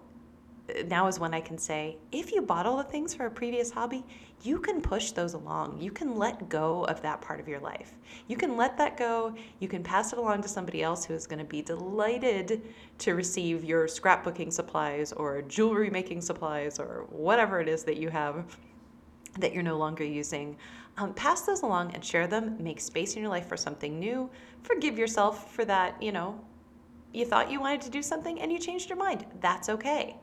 now 0.87 1.07
is 1.07 1.19
when 1.19 1.33
I 1.33 1.40
can 1.40 1.57
say, 1.57 1.97
if 2.12 2.33
you 2.33 2.42
bought 2.42 2.66
all 2.66 2.76
the 2.76 2.85
things 2.85 3.14
for 3.14 3.26
a 3.26 3.31
previous 3.31 3.71
hobby, 3.71 4.04
you 4.43 4.59
can 4.59 4.81
push 4.81 5.13
those 5.13 5.35
along. 5.35 5.81
You 5.81 5.91
can 5.91 6.17
let 6.17 6.49
go 6.49 6.85
of 6.85 7.01
that 7.03 7.21
part 7.21 7.41
of 7.41 7.49
your 7.49 7.61
life. 7.61 7.93
You 8.27 8.37
can 8.37 8.57
let 8.57 8.77
that 8.79 8.97
go. 8.97 9.35
You 9.61 9.69
can 9.69 9.83
pass 9.83 10.13
it 10.13 10.19
along 10.19 10.43
to 10.43 10.49
somebody 10.49 10.83
else 10.83 11.05
who 11.05 11.15
is 11.15 11.27
going 11.27 11.39
to 11.39 11.45
be 11.45 11.63
delighted 11.63 12.63
to 12.99 13.15
receive 13.15 13.65
your 13.65 13.87
scrapbooking 13.87 14.53
supplies 14.53 15.13
or 15.13 15.43
jewelry 15.43 15.91
making 15.91 16.21
supplies 16.21 16.79
or 16.79 17.07
whatever 17.11 17.61
it 17.61 17.69
is 17.69 17.85
that 17.85 17.97
you 17.97 18.09
have 18.09 18.57
that 19.39 19.55
you're 19.55 19.63
no 19.63 19.79
longer 19.79 20.05
using. 20.05 20.57
Um, 20.99 21.15
pass 21.15 21.43
those 21.43 21.63
along 21.63 21.95
and 21.95 22.05
share 22.05 22.27
them. 22.27 22.57
Make 22.63 22.81
space 22.81 23.15
in 23.17 23.23
your 23.23 23.31
life 23.31 23.49
for 23.49 23.57
something 23.57 23.99
new. 23.99 24.29
Forgive 24.63 24.99
yourself 24.99 25.53
for 25.55 25.65
that, 25.65 26.03
you 26.03 26.13
know, 26.13 26.39
you 27.15 27.25
thought 27.25 27.51
you 27.51 27.61
wanted 27.61 27.81
to 27.83 27.91
do 27.91 28.03
something 28.03 28.41
and 28.41 28.53
you 28.53 28.59
changed 28.59 28.89
your 28.89 28.99
mind. 28.99 29.25
That's 29.41 29.69
okay 29.69 30.17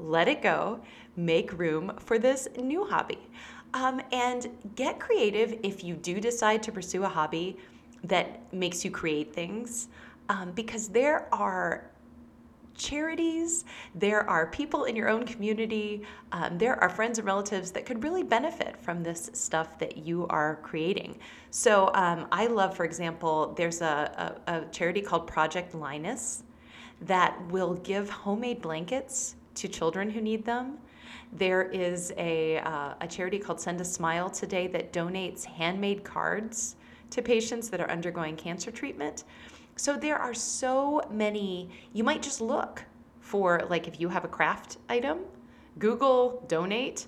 let 0.00 0.28
it 0.28 0.42
go, 0.42 0.80
make 1.16 1.58
room 1.58 1.92
for 1.98 2.18
this 2.18 2.48
new 2.58 2.84
hobby. 2.84 3.18
Um, 3.72 4.00
and 4.10 4.48
get 4.74 4.98
creative 4.98 5.58
if 5.62 5.84
you 5.84 5.94
do 5.94 6.20
decide 6.20 6.62
to 6.64 6.72
pursue 6.72 7.04
a 7.04 7.08
hobby 7.08 7.56
that 8.04 8.52
makes 8.52 8.84
you 8.84 8.90
create 8.90 9.32
things, 9.32 9.88
um, 10.28 10.52
because 10.52 10.88
there 10.88 11.32
are 11.32 11.90
charities, 12.74 13.64
there 13.94 14.28
are 14.28 14.46
people 14.46 14.84
in 14.84 14.96
your 14.96 15.08
own 15.08 15.24
community, 15.24 16.02
um, 16.32 16.56
there 16.56 16.82
are 16.82 16.88
friends 16.88 17.18
and 17.18 17.26
relatives 17.26 17.70
that 17.72 17.84
could 17.84 18.02
really 18.02 18.22
benefit 18.22 18.76
from 18.80 19.02
this 19.02 19.30
stuff 19.34 19.78
that 19.78 19.98
you 19.98 20.26
are 20.28 20.56
creating. 20.62 21.18
So 21.50 21.90
um, 21.94 22.26
I 22.32 22.46
love, 22.46 22.74
for 22.74 22.84
example, 22.84 23.54
there's 23.56 23.82
a, 23.82 24.40
a, 24.46 24.52
a 24.52 24.64
charity 24.72 25.02
called 25.02 25.26
Project 25.26 25.74
Linus 25.74 26.42
that 27.02 27.40
will 27.48 27.74
give 27.74 28.08
homemade 28.08 28.62
blankets 28.62 29.36
to 29.56 29.68
children 29.68 30.10
who 30.10 30.20
need 30.20 30.44
them. 30.44 30.78
There 31.32 31.62
is 31.62 32.12
a, 32.16 32.58
uh, 32.58 32.94
a 33.00 33.06
charity 33.08 33.38
called 33.38 33.60
Send 33.60 33.80
a 33.80 33.84
Smile 33.84 34.30
today 34.30 34.66
that 34.68 34.92
donates 34.92 35.44
handmade 35.44 36.04
cards 36.04 36.76
to 37.10 37.22
patients 37.22 37.68
that 37.70 37.80
are 37.80 37.90
undergoing 37.90 38.36
cancer 38.36 38.70
treatment. 38.70 39.24
So 39.76 39.96
there 39.96 40.18
are 40.18 40.34
so 40.34 41.02
many, 41.10 41.70
you 41.92 42.04
might 42.04 42.22
just 42.22 42.40
look 42.40 42.84
for, 43.20 43.62
like, 43.70 43.88
if 43.88 44.00
you 44.00 44.08
have 44.08 44.24
a 44.24 44.28
craft 44.28 44.78
item, 44.88 45.20
Google 45.78 46.44
donate 46.48 47.06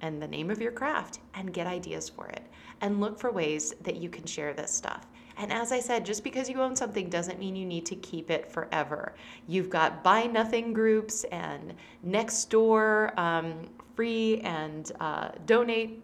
and 0.00 0.20
the 0.20 0.28
name 0.28 0.50
of 0.50 0.60
your 0.60 0.72
craft 0.72 1.20
and 1.34 1.52
get 1.52 1.66
ideas 1.66 2.08
for 2.08 2.26
it 2.28 2.42
and 2.80 3.00
look 3.00 3.18
for 3.18 3.30
ways 3.30 3.74
that 3.82 3.96
you 3.96 4.08
can 4.08 4.26
share 4.26 4.52
this 4.52 4.70
stuff. 4.70 5.06
And 5.36 5.52
as 5.52 5.72
I 5.72 5.80
said, 5.80 6.04
just 6.04 6.22
because 6.22 6.48
you 6.48 6.60
own 6.60 6.76
something 6.76 7.08
doesn't 7.08 7.38
mean 7.38 7.56
you 7.56 7.66
need 7.66 7.86
to 7.86 7.96
keep 7.96 8.30
it 8.30 8.50
forever. 8.50 9.14
You've 9.48 9.70
got 9.70 10.04
buy 10.04 10.24
nothing 10.24 10.72
groups 10.72 11.24
and 11.24 11.74
Nextdoor 12.06 13.18
um, 13.18 13.68
free 13.96 14.40
and 14.40 14.90
uh, 15.00 15.30
donate 15.46 16.02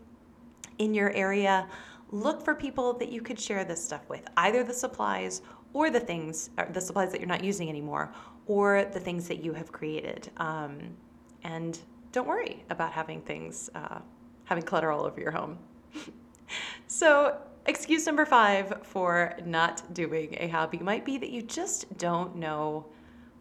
in 0.79 0.95
your 0.95 1.11
area. 1.13 1.69
Look 2.11 2.45
for 2.45 2.55
people 2.55 2.93
that 2.95 3.11
you 3.11 3.21
could 3.21 3.39
share 3.39 3.65
this 3.65 3.85
stuff 3.85 4.09
with, 4.09 4.27
either 4.37 4.65
the 4.65 4.75
supplies 4.75 5.43
or 5.73 5.91
the 5.91 6.01
things, 6.01 6.51
or 6.59 6.69
the 6.73 6.81
supplies 6.81 7.13
that 7.13 7.21
you're 7.21 7.29
not 7.29 7.45
using 7.45 7.69
anymore, 7.69 8.13
or 8.47 8.85
the 8.93 8.99
things 8.99 9.29
that 9.29 9.45
you 9.45 9.53
have 9.53 9.71
created. 9.71 10.29
Um, 10.39 10.97
and 11.45 11.79
don't 12.11 12.27
worry 12.27 12.65
about 12.71 12.93
having 12.93 13.21
things, 13.23 13.71
uh, 13.77 14.01
having 14.45 14.65
clutter 14.65 14.91
all 14.91 15.05
over 15.05 15.21
your 15.21 15.31
home. 15.31 15.59
so 16.89 17.39
excuse 17.67 18.07
number 18.07 18.25
five 18.25 18.73
for 18.83 19.35
not 19.45 19.93
doing 19.95 20.37
a 20.39 20.49
hobby 20.49 20.79
might 20.79 21.05
be 21.05 21.19
that 21.19 21.31
you 21.31 21.43
just 21.43 21.97
don't 21.99 22.37
know 22.37 22.87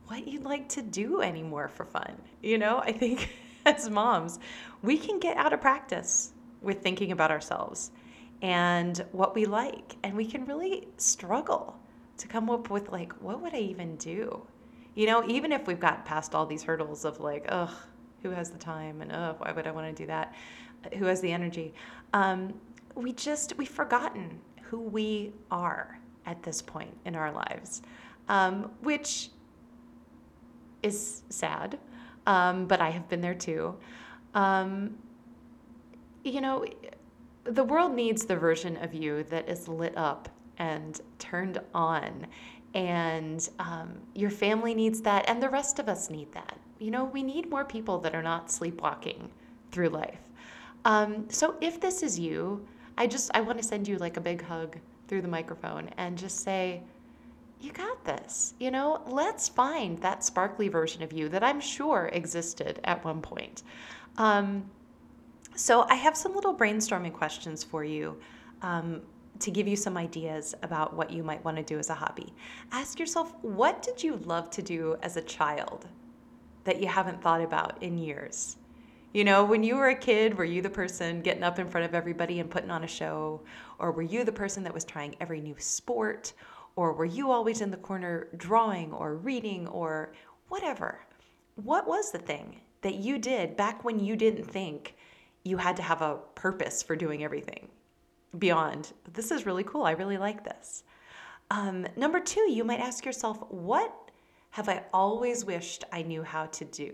what 0.07 0.27
you'd 0.27 0.43
like 0.43 0.67
to 0.69 0.81
do 0.81 1.21
anymore 1.21 1.67
for 1.67 1.85
fun. 1.85 2.19
You 2.41 2.57
know, 2.57 2.79
I 2.79 2.91
think 2.91 3.29
as 3.65 3.89
moms, 3.89 4.39
we 4.81 4.97
can 4.97 5.19
get 5.19 5.37
out 5.37 5.53
of 5.53 5.61
practice 5.61 6.33
with 6.61 6.81
thinking 6.81 7.11
about 7.11 7.31
ourselves 7.31 7.91
and 8.41 9.05
what 9.11 9.35
we 9.35 9.45
like. 9.45 9.95
And 10.03 10.15
we 10.15 10.25
can 10.25 10.45
really 10.45 10.87
struggle 10.97 11.77
to 12.17 12.27
come 12.27 12.49
up 12.49 12.69
with, 12.69 12.89
like, 12.89 13.13
what 13.21 13.41
would 13.41 13.53
I 13.53 13.59
even 13.59 13.95
do? 13.97 14.45
You 14.95 15.05
know, 15.07 15.23
even 15.27 15.51
if 15.51 15.67
we've 15.67 15.79
got 15.79 16.05
past 16.05 16.35
all 16.35 16.45
these 16.45 16.63
hurdles 16.63 17.05
of, 17.05 17.19
like, 17.19 17.45
ugh, 17.49 17.71
who 18.21 18.31
has 18.31 18.49
the 18.49 18.57
time? 18.57 19.01
And, 19.01 19.11
ugh, 19.11 19.35
why 19.39 19.51
would 19.51 19.67
I 19.67 19.71
want 19.71 19.95
to 19.95 20.03
do 20.03 20.07
that? 20.07 20.33
Who 20.97 21.05
has 21.05 21.21
the 21.21 21.31
energy? 21.31 21.73
Um, 22.13 22.53
we 22.99 23.13
just, 23.13 23.57
we've 23.57 23.69
forgotten 23.69 24.39
who 24.61 24.79
we 24.79 25.33
are 25.51 25.99
at 26.25 26.43
this 26.43 26.61
point 26.61 26.95
in 27.05 27.15
our 27.15 27.31
lives, 27.31 27.81
um, 28.27 28.71
which 28.81 29.29
is 30.83 31.23
sad, 31.29 31.79
um, 32.27 32.67
but 32.67 32.81
I 32.81 32.89
have 32.89 33.09
been 33.09 33.21
there 33.21 33.33
too. 33.33 33.75
Um, 34.35 34.97
you 36.23 36.41
know, 36.41 36.65
the 37.45 37.63
world 37.63 37.93
needs 37.93 38.25
the 38.25 38.35
version 38.35 38.77
of 38.77 38.93
you 38.93 39.23
that 39.23 39.49
is 39.49 39.67
lit 39.67 39.97
up 39.97 40.29
and 40.57 41.01
turned 41.17 41.59
on. 41.73 42.27
And 42.75 43.49
um, 43.57 43.97
your 44.13 44.29
family 44.29 44.75
needs 44.75 45.01
that, 45.01 45.27
and 45.27 45.41
the 45.41 45.49
rest 45.49 45.79
of 45.79 45.89
us 45.89 46.09
need 46.09 46.31
that. 46.33 46.57
You 46.77 46.91
know, 46.91 47.05
we 47.05 47.23
need 47.23 47.49
more 47.49 47.65
people 47.65 47.97
that 47.99 48.13
are 48.13 48.21
not 48.21 48.51
sleepwalking 48.51 49.31
through 49.71 49.89
life. 49.89 50.19
Um, 50.85 51.25
so 51.29 51.55
if 51.61 51.81
this 51.81 52.03
is 52.03 52.19
you, 52.19 52.65
I 52.99 53.07
just 53.07 53.31
I 53.33 53.41
want 53.41 53.57
to 53.57 53.63
send 53.63 53.87
you 53.87 53.97
like 53.97 54.17
a 54.17 54.21
big 54.21 54.43
hug 54.43 54.77
through 55.07 55.23
the 55.23 55.27
microphone 55.27 55.89
and 55.97 56.17
just 56.17 56.41
say, 56.41 56.83
you 57.59 57.71
got 57.71 58.05
this. 58.05 58.53
You 58.59 58.69
know, 58.71 59.01
let's 59.07 59.49
find 59.49 59.97
that 59.99 60.23
sparkly 60.23 60.67
version 60.67 61.01
of 61.01 61.11
you 61.11 61.29
that 61.29 61.43
I'm 61.43 61.59
sure 61.59 62.09
existed 62.13 62.79
at 62.83 63.03
one 63.03 63.21
point. 63.21 63.63
Um, 64.17 64.69
so 65.55 65.85
I 65.89 65.95
have 65.95 66.15
some 66.15 66.35
little 66.35 66.53
brainstorming 66.53 67.13
questions 67.13 67.63
for 67.63 67.83
you. 67.83 68.17
Um, 68.61 69.01
to 69.39 69.51
give 69.51 69.67
you 69.67 69.75
some 69.75 69.97
ideas 69.97 70.53
about 70.63 70.93
what 70.93 71.11
you 71.11 71.23
might 71.23 71.43
want 71.45 71.57
to 71.57 71.63
do 71.63 71.79
as 71.79 71.89
a 71.89 71.93
hobby. 71.93 72.33
Ask 72.71 72.99
yourself, 72.99 73.33
what 73.41 73.81
did 73.81 74.03
you 74.03 74.17
love 74.25 74.49
to 74.51 74.61
do 74.61 74.97
as 75.01 75.15
a 75.15 75.21
child 75.21 75.87
that 76.65 76.81
you 76.81 76.87
haven't 76.87 77.21
thought 77.21 77.41
about 77.41 77.81
in 77.81 77.97
years? 77.97 78.57
You 79.11 79.23
know, 79.23 79.43
when 79.43 79.63
you 79.63 79.75
were 79.75 79.89
a 79.89 79.95
kid, 79.95 80.37
were 80.37 80.45
you 80.45 80.61
the 80.61 80.69
person 80.69 81.21
getting 81.21 81.41
up 81.41 81.57
in 81.57 81.67
front 81.67 81.85
of 81.85 81.95
everybody 81.95 82.39
and 82.39 82.49
putting 82.49 82.69
on 82.69 82.83
a 82.83 82.87
show? 82.87 83.41
Or 83.79 83.91
were 83.91 84.03
you 84.03 84.23
the 84.23 84.31
person 84.31 84.63
that 84.63 84.73
was 84.73 84.85
trying 84.85 85.15
every 85.19 85.41
new 85.41 85.55
sport? 85.57 86.33
Or 86.75 86.93
were 86.93 87.05
you 87.05 87.31
always 87.31 87.61
in 87.61 87.71
the 87.71 87.77
corner 87.77 88.27
drawing 88.37 88.93
or 88.93 89.15
reading 89.15 89.67
or 89.67 90.13
whatever? 90.49 90.99
What 91.55 91.87
was 91.87 92.11
the 92.11 92.19
thing 92.19 92.61
that 92.81 92.95
you 92.95 93.17
did 93.17 93.57
back 93.57 93.83
when 93.83 93.99
you 93.99 94.15
didn't 94.15 94.45
think 94.45 94.95
you 95.43 95.57
had 95.57 95.75
to 95.77 95.81
have 95.81 96.03
a 96.03 96.19
purpose 96.35 96.83
for 96.83 96.95
doing 96.95 97.23
everything 97.23 97.67
beyond, 98.37 98.93
this 99.13 99.31
is 99.31 99.47
really 99.47 99.63
cool, 99.63 99.83
I 99.83 99.91
really 99.91 100.19
like 100.19 100.43
this? 100.43 100.83
Um, 101.49 101.87
number 101.95 102.19
two, 102.19 102.51
you 102.51 102.63
might 102.63 102.79
ask 102.79 103.05
yourself, 103.05 103.39
what 103.49 104.11
have 104.51 104.69
I 104.69 104.83
always 104.93 105.43
wished 105.43 105.83
I 105.91 106.03
knew 106.03 106.21
how 106.21 106.45
to 106.45 106.65
do? 106.65 106.93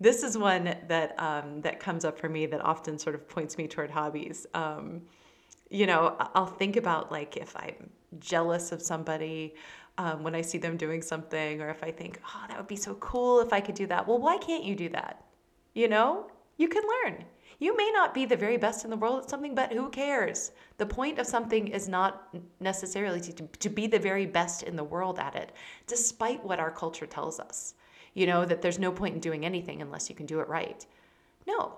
This 0.00 0.22
is 0.22 0.36
one 0.36 0.74
that 0.88 1.14
um, 1.18 1.60
that 1.60 1.78
comes 1.78 2.04
up 2.04 2.18
for 2.18 2.28
me 2.28 2.46
that 2.46 2.64
often 2.64 2.98
sort 2.98 3.14
of 3.14 3.28
points 3.28 3.58
me 3.58 3.68
toward 3.68 3.90
hobbies. 3.90 4.46
Um, 4.54 5.02
you 5.68 5.86
know, 5.86 6.16
I'll 6.34 6.46
think 6.46 6.76
about 6.76 7.12
like 7.12 7.36
if 7.36 7.54
I'm 7.54 7.90
jealous 8.18 8.72
of 8.72 8.82
somebody 8.82 9.54
um, 9.98 10.22
when 10.22 10.34
I 10.34 10.40
see 10.40 10.58
them 10.58 10.76
doing 10.76 11.02
something, 11.02 11.60
or 11.60 11.68
if 11.68 11.84
I 11.84 11.90
think, 11.90 12.20
oh, 12.26 12.44
that 12.48 12.56
would 12.56 12.66
be 12.66 12.76
so 12.76 12.94
cool 12.94 13.40
if 13.40 13.52
I 13.52 13.60
could 13.60 13.74
do 13.74 13.86
that. 13.88 14.08
Well, 14.08 14.18
why 14.18 14.38
can't 14.38 14.64
you 14.64 14.74
do 14.74 14.88
that? 14.88 15.24
You 15.74 15.88
know, 15.88 16.30
you 16.56 16.68
can 16.68 16.82
learn. 17.04 17.24
You 17.58 17.76
may 17.76 17.90
not 17.92 18.14
be 18.14 18.24
the 18.24 18.36
very 18.36 18.56
best 18.56 18.84
in 18.84 18.90
the 18.90 18.96
world 18.96 19.24
at 19.24 19.30
something, 19.30 19.54
but 19.54 19.70
who 19.70 19.90
cares? 19.90 20.52
The 20.78 20.86
point 20.86 21.18
of 21.18 21.26
something 21.26 21.68
is 21.68 21.88
not 21.88 22.34
necessarily 22.58 23.20
to, 23.20 23.32
to 23.32 23.68
be 23.68 23.86
the 23.86 23.98
very 23.98 24.24
best 24.24 24.62
in 24.62 24.76
the 24.76 24.84
world 24.84 25.18
at 25.18 25.36
it, 25.36 25.52
despite 25.86 26.42
what 26.42 26.58
our 26.58 26.70
culture 26.70 27.06
tells 27.06 27.38
us 27.38 27.74
you 28.14 28.26
know, 28.26 28.44
that 28.44 28.62
there's 28.62 28.78
no 28.78 28.92
point 28.92 29.14
in 29.14 29.20
doing 29.20 29.44
anything 29.44 29.82
unless 29.82 30.08
you 30.08 30.16
can 30.16 30.26
do 30.26 30.40
it 30.40 30.48
right. 30.48 30.86
No, 31.46 31.74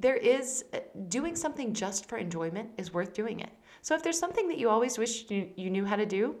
there 0.00 0.16
is 0.16 0.64
uh, 0.72 0.80
doing 1.08 1.36
something 1.36 1.72
just 1.72 2.08
for 2.08 2.18
enjoyment 2.18 2.70
is 2.76 2.92
worth 2.92 3.14
doing 3.14 3.40
it. 3.40 3.50
So 3.82 3.94
if 3.94 4.02
there's 4.02 4.18
something 4.18 4.48
that 4.48 4.58
you 4.58 4.68
always 4.68 4.98
wish 4.98 5.30
you, 5.30 5.48
you 5.56 5.70
knew 5.70 5.84
how 5.84 5.96
to 5.96 6.06
do, 6.06 6.36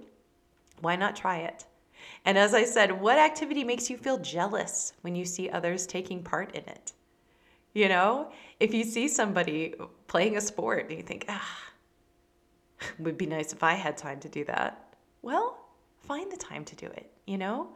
why 0.80 0.96
not 0.96 1.16
try 1.16 1.38
it? 1.38 1.64
And 2.24 2.36
as 2.36 2.54
I 2.54 2.64
said, 2.64 3.00
what 3.00 3.18
activity 3.18 3.64
makes 3.64 3.88
you 3.88 3.96
feel 3.96 4.18
jealous 4.18 4.92
when 5.02 5.14
you 5.14 5.24
see 5.24 5.48
others 5.48 5.86
taking 5.86 6.22
part 6.22 6.54
in 6.54 6.64
it? 6.64 6.92
You 7.72 7.88
know, 7.88 8.30
if 8.60 8.72
you 8.72 8.84
see 8.84 9.08
somebody 9.08 9.74
playing 10.06 10.36
a 10.36 10.40
sport 10.40 10.88
and 10.88 10.98
you 10.98 11.02
think, 11.02 11.26
ah, 11.28 11.58
would 12.98 13.18
be 13.18 13.26
nice 13.26 13.52
if 13.52 13.62
I 13.62 13.74
had 13.74 13.96
time 13.96 14.20
to 14.20 14.28
do 14.28 14.44
that. 14.44 14.94
Well, 15.22 15.58
find 15.98 16.30
the 16.30 16.36
time 16.36 16.64
to 16.66 16.76
do 16.76 16.86
it, 16.86 17.10
you 17.26 17.38
know? 17.38 17.68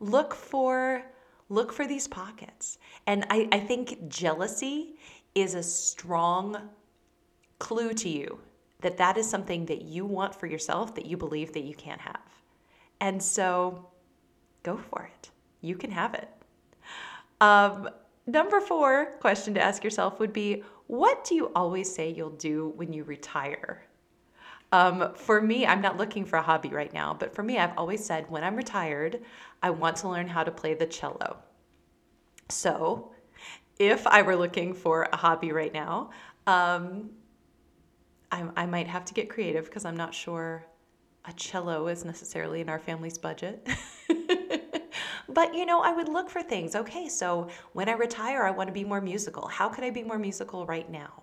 Look 0.00 0.34
for 0.34 1.04
look 1.48 1.72
for 1.72 1.86
these 1.86 2.06
pockets. 2.06 2.78
And 3.06 3.24
I, 3.30 3.48
I 3.52 3.60
think 3.60 4.08
jealousy 4.08 4.96
is 5.34 5.54
a 5.54 5.62
strong 5.62 6.68
clue 7.58 7.94
to 7.94 8.08
you 8.08 8.38
that 8.80 8.96
that 8.98 9.16
is 9.16 9.28
something 9.28 9.66
that 9.66 9.82
you 9.82 10.04
want 10.04 10.34
for 10.34 10.46
yourself 10.46 10.94
that 10.94 11.06
you 11.06 11.16
believe 11.16 11.52
that 11.52 11.64
you 11.64 11.74
can't 11.74 12.00
have. 12.00 12.20
And 13.00 13.22
so 13.22 13.88
go 14.62 14.76
for 14.76 15.10
it. 15.12 15.30
You 15.60 15.76
can 15.76 15.90
have 15.90 16.14
it. 16.14 16.28
Um, 17.40 17.88
number 18.26 18.60
four 18.60 19.16
question 19.20 19.54
to 19.54 19.60
ask 19.60 19.82
yourself 19.82 20.20
would 20.20 20.32
be 20.32 20.62
what 20.86 21.24
do 21.24 21.34
you 21.34 21.52
always 21.54 21.92
say 21.92 22.10
you'll 22.10 22.30
do 22.30 22.72
when 22.76 22.92
you 22.92 23.04
retire? 23.04 23.87
Um, 24.70 25.14
for 25.14 25.40
me, 25.40 25.66
I'm 25.66 25.80
not 25.80 25.96
looking 25.96 26.24
for 26.24 26.36
a 26.36 26.42
hobby 26.42 26.68
right 26.68 26.92
now, 26.92 27.16
but 27.18 27.34
for 27.34 27.42
me, 27.42 27.58
I've 27.58 27.76
always 27.78 28.04
said 28.04 28.30
when 28.30 28.44
I'm 28.44 28.54
retired, 28.54 29.22
I 29.62 29.70
want 29.70 29.96
to 29.98 30.08
learn 30.08 30.28
how 30.28 30.44
to 30.44 30.50
play 30.50 30.74
the 30.74 30.86
cello. 30.86 31.38
So, 32.50 33.12
if 33.78 34.06
I 34.06 34.22
were 34.22 34.36
looking 34.36 34.74
for 34.74 35.08
a 35.12 35.16
hobby 35.16 35.52
right 35.52 35.72
now, 35.72 36.10
um, 36.46 37.10
I, 38.30 38.44
I 38.56 38.66
might 38.66 38.88
have 38.88 39.04
to 39.06 39.14
get 39.14 39.30
creative 39.30 39.66
because 39.66 39.84
I'm 39.84 39.96
not 39.96 40.14
sure 40.14 40.66
a 41.24 41.32
cello 41.34 41.88
is 41.88 42.04
necessarily 42.04 42.60
in 42.60 42.68
our 42.68 42.78
family's 42.78 43.18
budget. 43.18 43.66
but 45.28 45.54
you 45.54 45.66
know, 45.66 45.80
I 45.80 45.92
would 45.92 46.08
look 46.08 46.28
for 46.28 46.42
things. 46.42 46.74
Okay, 46.74 47.08
so 47.08 47.48
when 47.72 47.88
I 47.88 47.92
retire, 47.92 48.42
I 48.44 48.50
want 48.50 48.68
to 48.68 48.72
be 48.72 48.84
more 48.84 49.00
musical. 49.00 49.46
How 49.46 49.68
could 49.68 49.84
I 49.84 49.90
be 49.90 50.02
more 50.02 50.18
musical 50.18 50.66
right 50.66 50.90
now? 50.90 51.22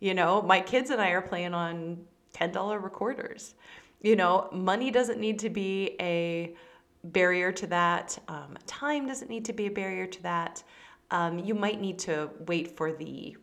You 0.00 0.14
know, 0.14 0.42
my 0.42 0.60
kids 0.60 0.90
and 0.90 1.00
I 1.00 1.10
are 1.10 1.22
playing 1.22 1.54
on 1.54 2.04
$10 2.34 2.82
recorders. 2.82 3.54
You 4.00 4.16
know, 4.16 4.48
money 4.52 4.90
doesn't 4.90 5.20
need 5.20 5.38
to 5.40 5.50
be 5.50 5.96
a 6.00 6.54
barrier 7.04 7.52
to 7.52 7.66
that, 7.66 8.18
um, 8.28 8.56
time 8.66 9.06
doesn't 9.06 9.28
need 9.28 9.44
to 9.46 9.52
be 9.52 9.66
a 9.66 9.70
barrier 9.70 10.06
to 10.06 10.22
that. 10.22 10.62
Um, 11.10 11.38
you 11.38 11.54
might 11.54 11.80
need 11.80 11.98
to 12.00 12.30
wait 12.46 12.76
for 12.76 12.92
the 12.92 13.36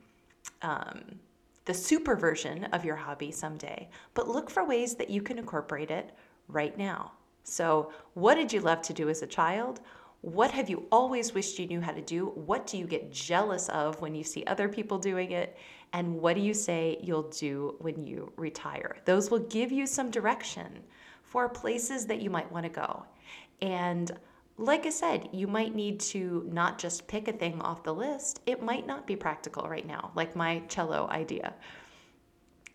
um, 0.62 1.19
the 1.65 1.73
super 1.73 2.15
version 2.15 2.63
of 2.73 2.84
your 2.84 2.95
hobby 2.95 3.32
someday, 3.32 3.88
but 4.15 4.28
look 4.28 4.49
for 4.49 4.65
ways 4.65 4.95
that 4.95 5.10
you 5.10 5.21
can 5.21 5.38
incorporate 5.38 5.91
it 5.91 6.12
right 6.47 6.75
now. 6.78 7.12
So, 7.43 7.91
what 8.15 8.36
did 8.36 8.52
you 8.52 8.60
love 8.60 8.82
to 8.84 8.93
do 8.93 9.08
as 9.10 9.21
a 9.21 9.28
child? 9.28 9.82
What 10.21 10.52
have 10.52 10.69
you 10.69 10.86
always 10.91 11.34
wished 11.34 11.60
you 11.60 11.67
knew 11.67 11.80
how 11.80 11.91
to 11.91 12.02
do? 12.02 12.28
What 12.28 12.67
do 12.67 12.78
you 12.78 12.86
get 12.86 13.12
jealous 13.12 13.69
of 13.69 14.02
when 14.02 14.15
you 14.15 14.23
see 14.23 14.43
other 14.45 14.67
people 14.67 14.97
doing 14.97 15.32
it? 15.32 15.58
And 15.93 16.19
what 16.21 16.36
do 16.36 16.41
you 16.41 16.54
say 16.54 16.99
you'll 17.02 17.30
do 17.30 17.75
when 17.80 18.06
you 18.06 18.32
retire? 18.36 18.97
Those 19.06 19.32
will 19.32 19.39
give 19.39 19.71
you 19.71 19.88
some 19.88 20.12
direction 20.12 20.84
for 21.23 21.49
places 21.49 22.06
that 22.08 22.21
you 22.21 22.30
might 22.30 22.52
want 22.52 22.65
to 22.65 22.69
go. 22.69 23.06
And 23.62 24.12
like 24.58 24.86
I 24.86 24.89
said, 24.89 25.30
you 25.32 25.47
might 25.47 25.73
need 25.73 25.99
to 26.02 26.47
not 26.52 26.78
just 26.78 27.08
pick 27.08 27.28
a 27.28 27.34
thing 27.34 27.62
off 27.62 27.84
the 27.84 27.93
list. 27.93 28.41
It 28.45 28.62
might 28.62 28.86
not 28.86 29.08
be 29.08 29.15
practical 29.15 29.67
right 29.69 29.88
now, 29.88 30.12
like 30.15 30.36
my 30.36 30.60
cello 30.67 31.08
idea. 31.10 31.54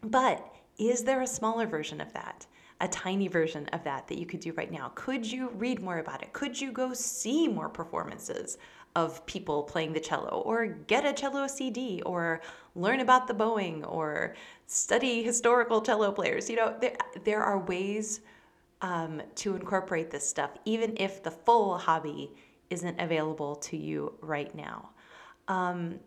But 0.02 0.50
is 0.78 1.04
there 1.04 1.20
a 1.20 1.26
smaller 1.26 1.66
version 1.66 2.00
of 2.00 2.12
that? 2.14 2.46
A 2.80 2.88
tiny 2.88 3.28
version 3.28 3.68
of 3.68 3.84
that 3.84 4.08
that 4.08 4.18
you 4.18 4.26
could 4.26 4.40
do 4.40 4.52
right 4.52 4.72
now? 4.72 4.92
Could 4.94 5.30
you 5.30 5.50
read 5.50 5.82
more 5.82 5.98
about 5.98 6.22
it? 6.22 6.32
Could 6.32 6.60
you 6.60 6.72
go 6.72 6.92
see 6.92 7.46
more 7.48 7.68
performances 7.68 8.58
of 8.96 9.24
people 9.26 9.62
playing 9.62 9.92
the 9.92 10.00
cello 10.00 10.42
or 10.44 10.66
get 10.66 11.04
a 11.04 11.12
cello 11.12 11.46
CD 11.46 12.02
or 12.06 12.40
learn 12.74 13.00
about 13.00 13.26
the 13.26 13.34
bowing 13.34 13.84
or 13.84 14.34
study 14.66 15.22
historical 15.22 15.80
cello 15.80 16.12
players? 16.12 16.48
You 16.48 16.56
know, 16.56 16.76
there, 16.80 16.96
there 17.24 17.42
are 17.42 17.58
ways 17.58 18.20
um, 18.82 19.22
to 19.36 19.56
incorporate 19.56 20.10
this 20.10 20.28
stuff, 20.28 20.50
even 20.64 20.94
if 20.98 21.22
the 21.22 21.30
full 21.30 21.78
hobby 21.78 22.32
isn't 22.70 23.00
available 23.00 23.56
to 23.56 23.76
you 23.76 24.14
right 24.20 24.54
now. 24.54 24.90
Um, 25.48 26.00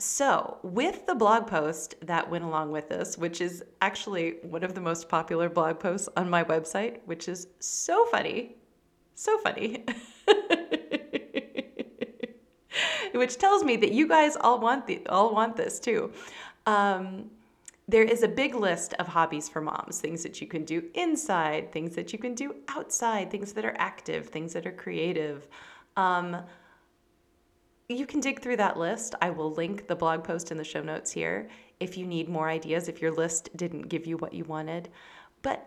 so, 0.00 0.58
with 0.62 1.06
the 1.06 1.14
blog 1.14 1.48
post 1.48 1.96
that 2.02 2.30
went 2.30 2.44
along 2.44 2.70
with 2.70 2.88
this, 2.88 3.18
which 3.18 3.40
is 3.40 3.64
actually 3.80 4.36
one 4.42 4.62
of 4.62 4.74
the 4.74 4.80
most 4.80 5.08
popular 5.08 5.48
blog 5.48 5.80
posts 5.80 6.08
on 6.16 6.30
my 6.30 6.44
website, 6.44 7.00
which 7.04 7.28
is 7.28 7.48
so 7.58 8.06
funny, 8.06 8.56
so 9.16 9.38
funny, 9.38 9.84
which 13.18 13.36
tells 13.38 13.64
me 13.64 13.76
that 13.76 13.92
you 13.92 14.06
guys 14.06 14.36
all 14.36 14.58
want 14.58 14.86
the 14.86 15.06
all 15.08 15.34
want 15.34 15.56
this 15.56 15.78
too. 15.78 16.12
Um, 16.66 17.30
there 17.88 18.02
is 18.02 18.22
a 18.22 18.28
big 18.28 18.54
list 18.54 18.92
of 18.94 19.08
hobbies 19.08 19.48
for 19.48 19.62
moms 19.62 20.00
things 20.00 20.22
that 20.22 20.40
you 20.40 20.46
can 20.46 20.64
do 20.64 20.84
inside, 20.94 21.72
things 21.72 21.94
that 21.94 22.12
you 22.12 22.18
can 22.18 22.34
do 22.34 22.54
outside, 22.68 23.30
things 23.30 23.52
that 23.54 23.64
are 23.64 23.74
active, 23.78 24.28
things 24.28 24.52
that 24.52 24.66
are 24.66 24.72
creative. 24.72 25.48
Um, 25.96 26.36
you 27.88 28.04
can 28.04 28.20
dig 28.20 28.42
through 28.42 28.58
that 28.58 28.78
list. 28.78 29.14
I 29.22 29.30
will 29.30 29.52
link 29.52 29.88
the 29.88 29.96
blog 29.96 30.22
post 30.22 30.50
in 30.50 30.58
the 30.58 30.64
show 30.64 30.82
notes 30.82 31.10
here 31.10 31.48
if 31.80 31.96
you 31.96 32.06
need 32.06 32.28
more 32.28 32.50
ideas, 32.50 32.88
if 32.88 33.00
your 33.00 33.12
list 33.12 33.48
didn't 33.56 33.88
give 33.88 34.06
you 34.06 34.18
what 34.18 34.34
you 34.34 34.44
wanted. 34.44 34.90
But 35.40 35.66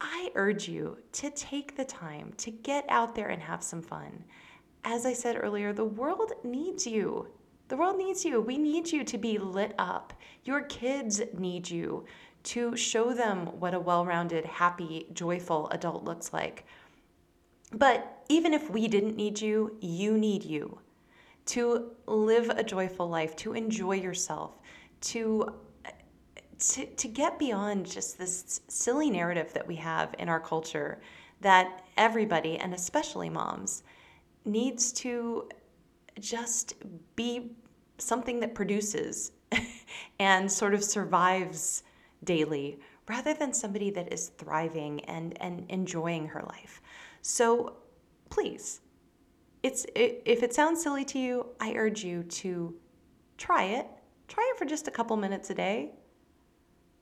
I 0.00 0.32
urge 0.34 0.68
you 0.68 0.98
to 1.12 1.30
take 1.30 1.76
the 1.76 1.84
time 1.84 2.32
to 2.38 2.50
get 2.50 2.84
out 2.88 3.14
there 3.14 3.28
and 3.28 3.40
have 3.40 3.62
some 3.62 3.82
fun. 3.82 4.24
As 4.84 5.04
I 5.04 5.12
said 5.12 5.38
earlier, 5.40 5.72
the 5.72 5.84
world 5.84 6.32
needs 6.42 6.86
you. 6.86 7.28
The 7.68 7.76
world 7.76 7.98
needs 7.98 8.24
you. 8.24 8.40
We 8.40 8.58
need 8.58 8.90
you 8.90 9.04
to 9.04 9.18
be 9.18 9.38
lit 9.38 9.74
up. 9.78 10.12
Your 10.44 10.62
kids 10.62 11.20
need 11.36 11.70
you 11.70 12.04
to 12.42 12.74
show 12.76 13.12
them 13.12 13.46
what 13.60 13.74
a 13.74 13.80
well 13.80 14.06
rounded, 14.06 14.44
happy, 14.44 15.06
joyful 15.12 15.68
adult 15.70 16.04
looks 16.04 16.32
like. 16.32 16.64
But 17.72 18.24
even 18.28 18.54
if 18.54 18.70
we 18.70 18.88
didn't 18.88 19.16
need 19.16 19.40
you, 19.40 19.76
you 19.80 20.16
need 20.16 20.44
you 20.44 20.78
to 21.46 21.90
live 22.06 22.50
a 22.50 22.64
joyful 22.64 23.08
life, 23.08 23.36
to 23.36 23.54
enjoy 23.54 23.96
yourself, 23.96 24.58
to 25.02 25.54
to, 26.58 26.84
to 26.84 27.08
get 27.08 27.38
beyond 27.38 27.86
just 27.86 28.18
this 28.18 28.60
silly 28.68 29.08
narrative 29.10 29.50
that 29.54 29.66
we 29.66 29.76
have 29.76 30.14
in 30.18 30.28
our 30.28 30.40
culture 30.40 31.00
that 31.40 31.84
everybody, 31.96 32.58
and 32.58 32.74
especially 32.74 33.30
moms, 33.30 33.82
needs 34.44 34.92
to 34.92 35.48
just 36.18 36.74
be 37.16 37.52
something 37.98 38.40
that 38.40 38.54
produces 38.54 39.32
and 40.18 40.50
sort 40.50 40.74
of 40.74 40.82
survives 40.82 41.82
daily 42.24 42.78
rather 43.08 43.34
than 43.34 43.52
somebody 43.52 43.90
that 43.90 44.12
is 44.12 44.28
thriving 44.38 45.00
and, 45.06 45.40
and 45.42 45.64
enjoying 45.68 46.26
her 46.28 46.42
life. 46.42 46.80
So 47.22 47.76
please, 48.28 48.80
it's 49.62 49.84
it, 49.94 50.22
if 50.24 50.42
it 50.42 50.54
sounds 50.54 50.82
silly 50.82 51.04
to 51.06 51.18
you, 51.18 51.46
I 51.60 51.74
urge 51.74 52.04
you 52.04 52.22
to 52.22 52.74
try 53.36 53.64
it. 53.64 53.86
Try 54.28 54.48
it 54.52 54.58
for 54.58 54.64
just 54.64 54.88
a 54.88 54.90
couple 54.90 55.16
minutes 55.16 55.50
a 55.50 55.54
day. 55.54 55.90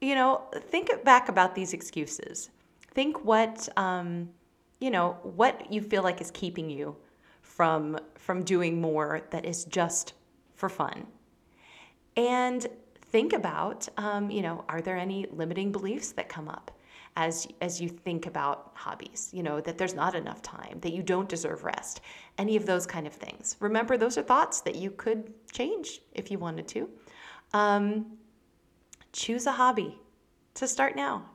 You 0.00 0.14
know, 0.14 0.44
think 0.70 1.04
back 1.04 1.28
about 1.28 1.54
these 1.54 1.72
excuses. 1.72 2.50
Think 2.94 3.24
what 3.24 3.68
um, 3.76 4.30
you 4.80 4.90
know 4.90 5.18
what 5.22 5.70
you 5.72 5.82
feel 5.82 6.02
like 6.02 6.20
is 6.20 6.30
keeping 6.30 6.70
you 6.70 6.96
from 7.58 7.98
from 8.14 8.44
doing 8.44 8.80
more 8.80 9.20
that 9.30 9.44
is 9.44 9.64
just 9.64 10.12
for 10.54 10.68
fun. 10.68 11.04
And 12.16 12.64
think 13.06 13.32
about, 13.32 13.88
um, 13.96 14.30
you 14.30 14.42
know, 14.42 14.64
are 14.68 14.80
there 14.80 14.96
any 14.96 15.26
limiting 15.32 15.72
beliefs 15.72 16.12
that 16.12 16.28
come 16.28 16.48
up 16.48 16.70
as 17.16 17.48
as 17.60 17.80
you 17.80 17.88
think 17.88 18.26
about 18.26 18.70
hobbies? 18.74 19.30
You 19.32 19.42
know, 19.42 19.60
that 19.60 19.76
there's 19.76 19.94
not 19.94 20.14
enough 20.14 20.40
time, 20.40 20.78
that 20.82 20.92
you 20.92 21.02
don't 21.02 21.28
deserve 21.28 21.64
rest, 21.64 22.00
any 22.38 22.54
of 22.54 22.64
those 22.64 22.86
kind 22.86 23.08
of 23.08 23.12
things. 23.12 23.56
Remember, 23.58 23.96
those 23.96 24.16
are 24.16 24.22
thoughts 24.22 24.60
that 24.60 24.76
you 24.76 24.92
could 24.92 25.34
change 25.50 26.00
if 26.12 26.30
you 26.30 26.38
wanted 26.38 26.68
to. 26.68 26.88
Um, 27.54 28.18
choose 29.12 29.46
a 29.46 29.52
hobby 29.52 29.98
to 30.54 30.68
start 30.68 30.94
now. 30.94 31.28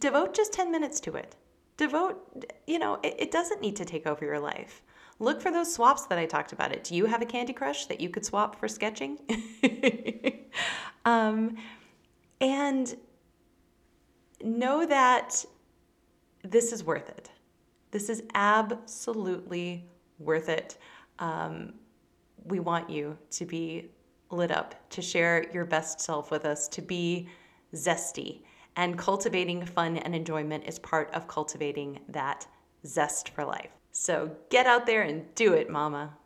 Devote 0.00 0.34
just 0.34 0.52
10 0.52 0.70
minutes 0.70 1.00
to 1.00 1.14
it. 1.14 1.34
Devote, 1.78 2.44
you 2.66 2.78
know, 2.78 2.98
it, 3.02 3.14
it 3.18 3.30
doesn't 3.30 3.62
need 3.62 3.76
to 3.76 3.86
take 3.86 4.06
over 4.06 4.22
your 4.22 4.38
life 4.38 4.82
look 5.24 5.40
for 5.40 5.50
those 5.50 5.72
swaps 5.72 6.06
that 6.06 6.18
I 6.18 6.26
talked 6.26 6.52
about 6.52 6.72
it. 6.72 6.84
Do 6.84 6.94
you 6.94 7.06
have 7.06 7.22
a 7.22 7.26
Candy 7.26 7.52
Crush 7.52 7.86
that 7.86 8.00
you 8.00 8.08
could 8.08 8.24
swap 8.24 8.60
for 8.60 8.68
sketching? 8.68 9.18
um, 11.04 11.56
and 12.40 12.96
know 14.42 14.86
that 14.86 15.44
this 16.42 16.72
is 16.72 16.84
worth 16.84 17.08
it. 17.08 17.30
This 17.90 18.08
is 18.08 18.22
absolutely 18.34 19.84
worth 20.18 20.48
it. 20.48 20.78
Um, 21.18 21.74
we 22.44 22.60
want 22.60 22.90
you 22.90 23.16
to 23.30 23.46
be 23.46 23.90
lit 24.30 24.50
up, 24.50 24.74
to 24.90 25.00
share 25.00 25.46
your 25.52 25.64
best 25.64 26.00
self 26.00 26.30
with 26.30 26.44
us, 26.44 26.68
to 26.68 26.82
be 26.82 27.28
zesty. 27.74 28.42
And 28.76 28.98
cultivating 28.98 29.64
fun 29.64 29.96
and 29.98 30.14
enjoyment 30.14 30.64
is 30.66 30.78
part 30.80 31.12
of 31.14 31.28
cultivating 31.28 32.00
that 32.08 32.46
zest 32.84 33.30
for 33.30 33.44
life. 33.44 33.70
So 33.96 34.36
get 34.50 34.66
out 34.66 34.86
there 34.86 35.02
and 35.02 35.32
do 35.36 35.52
it, 35.52 35.70
mama. 35.70 36.16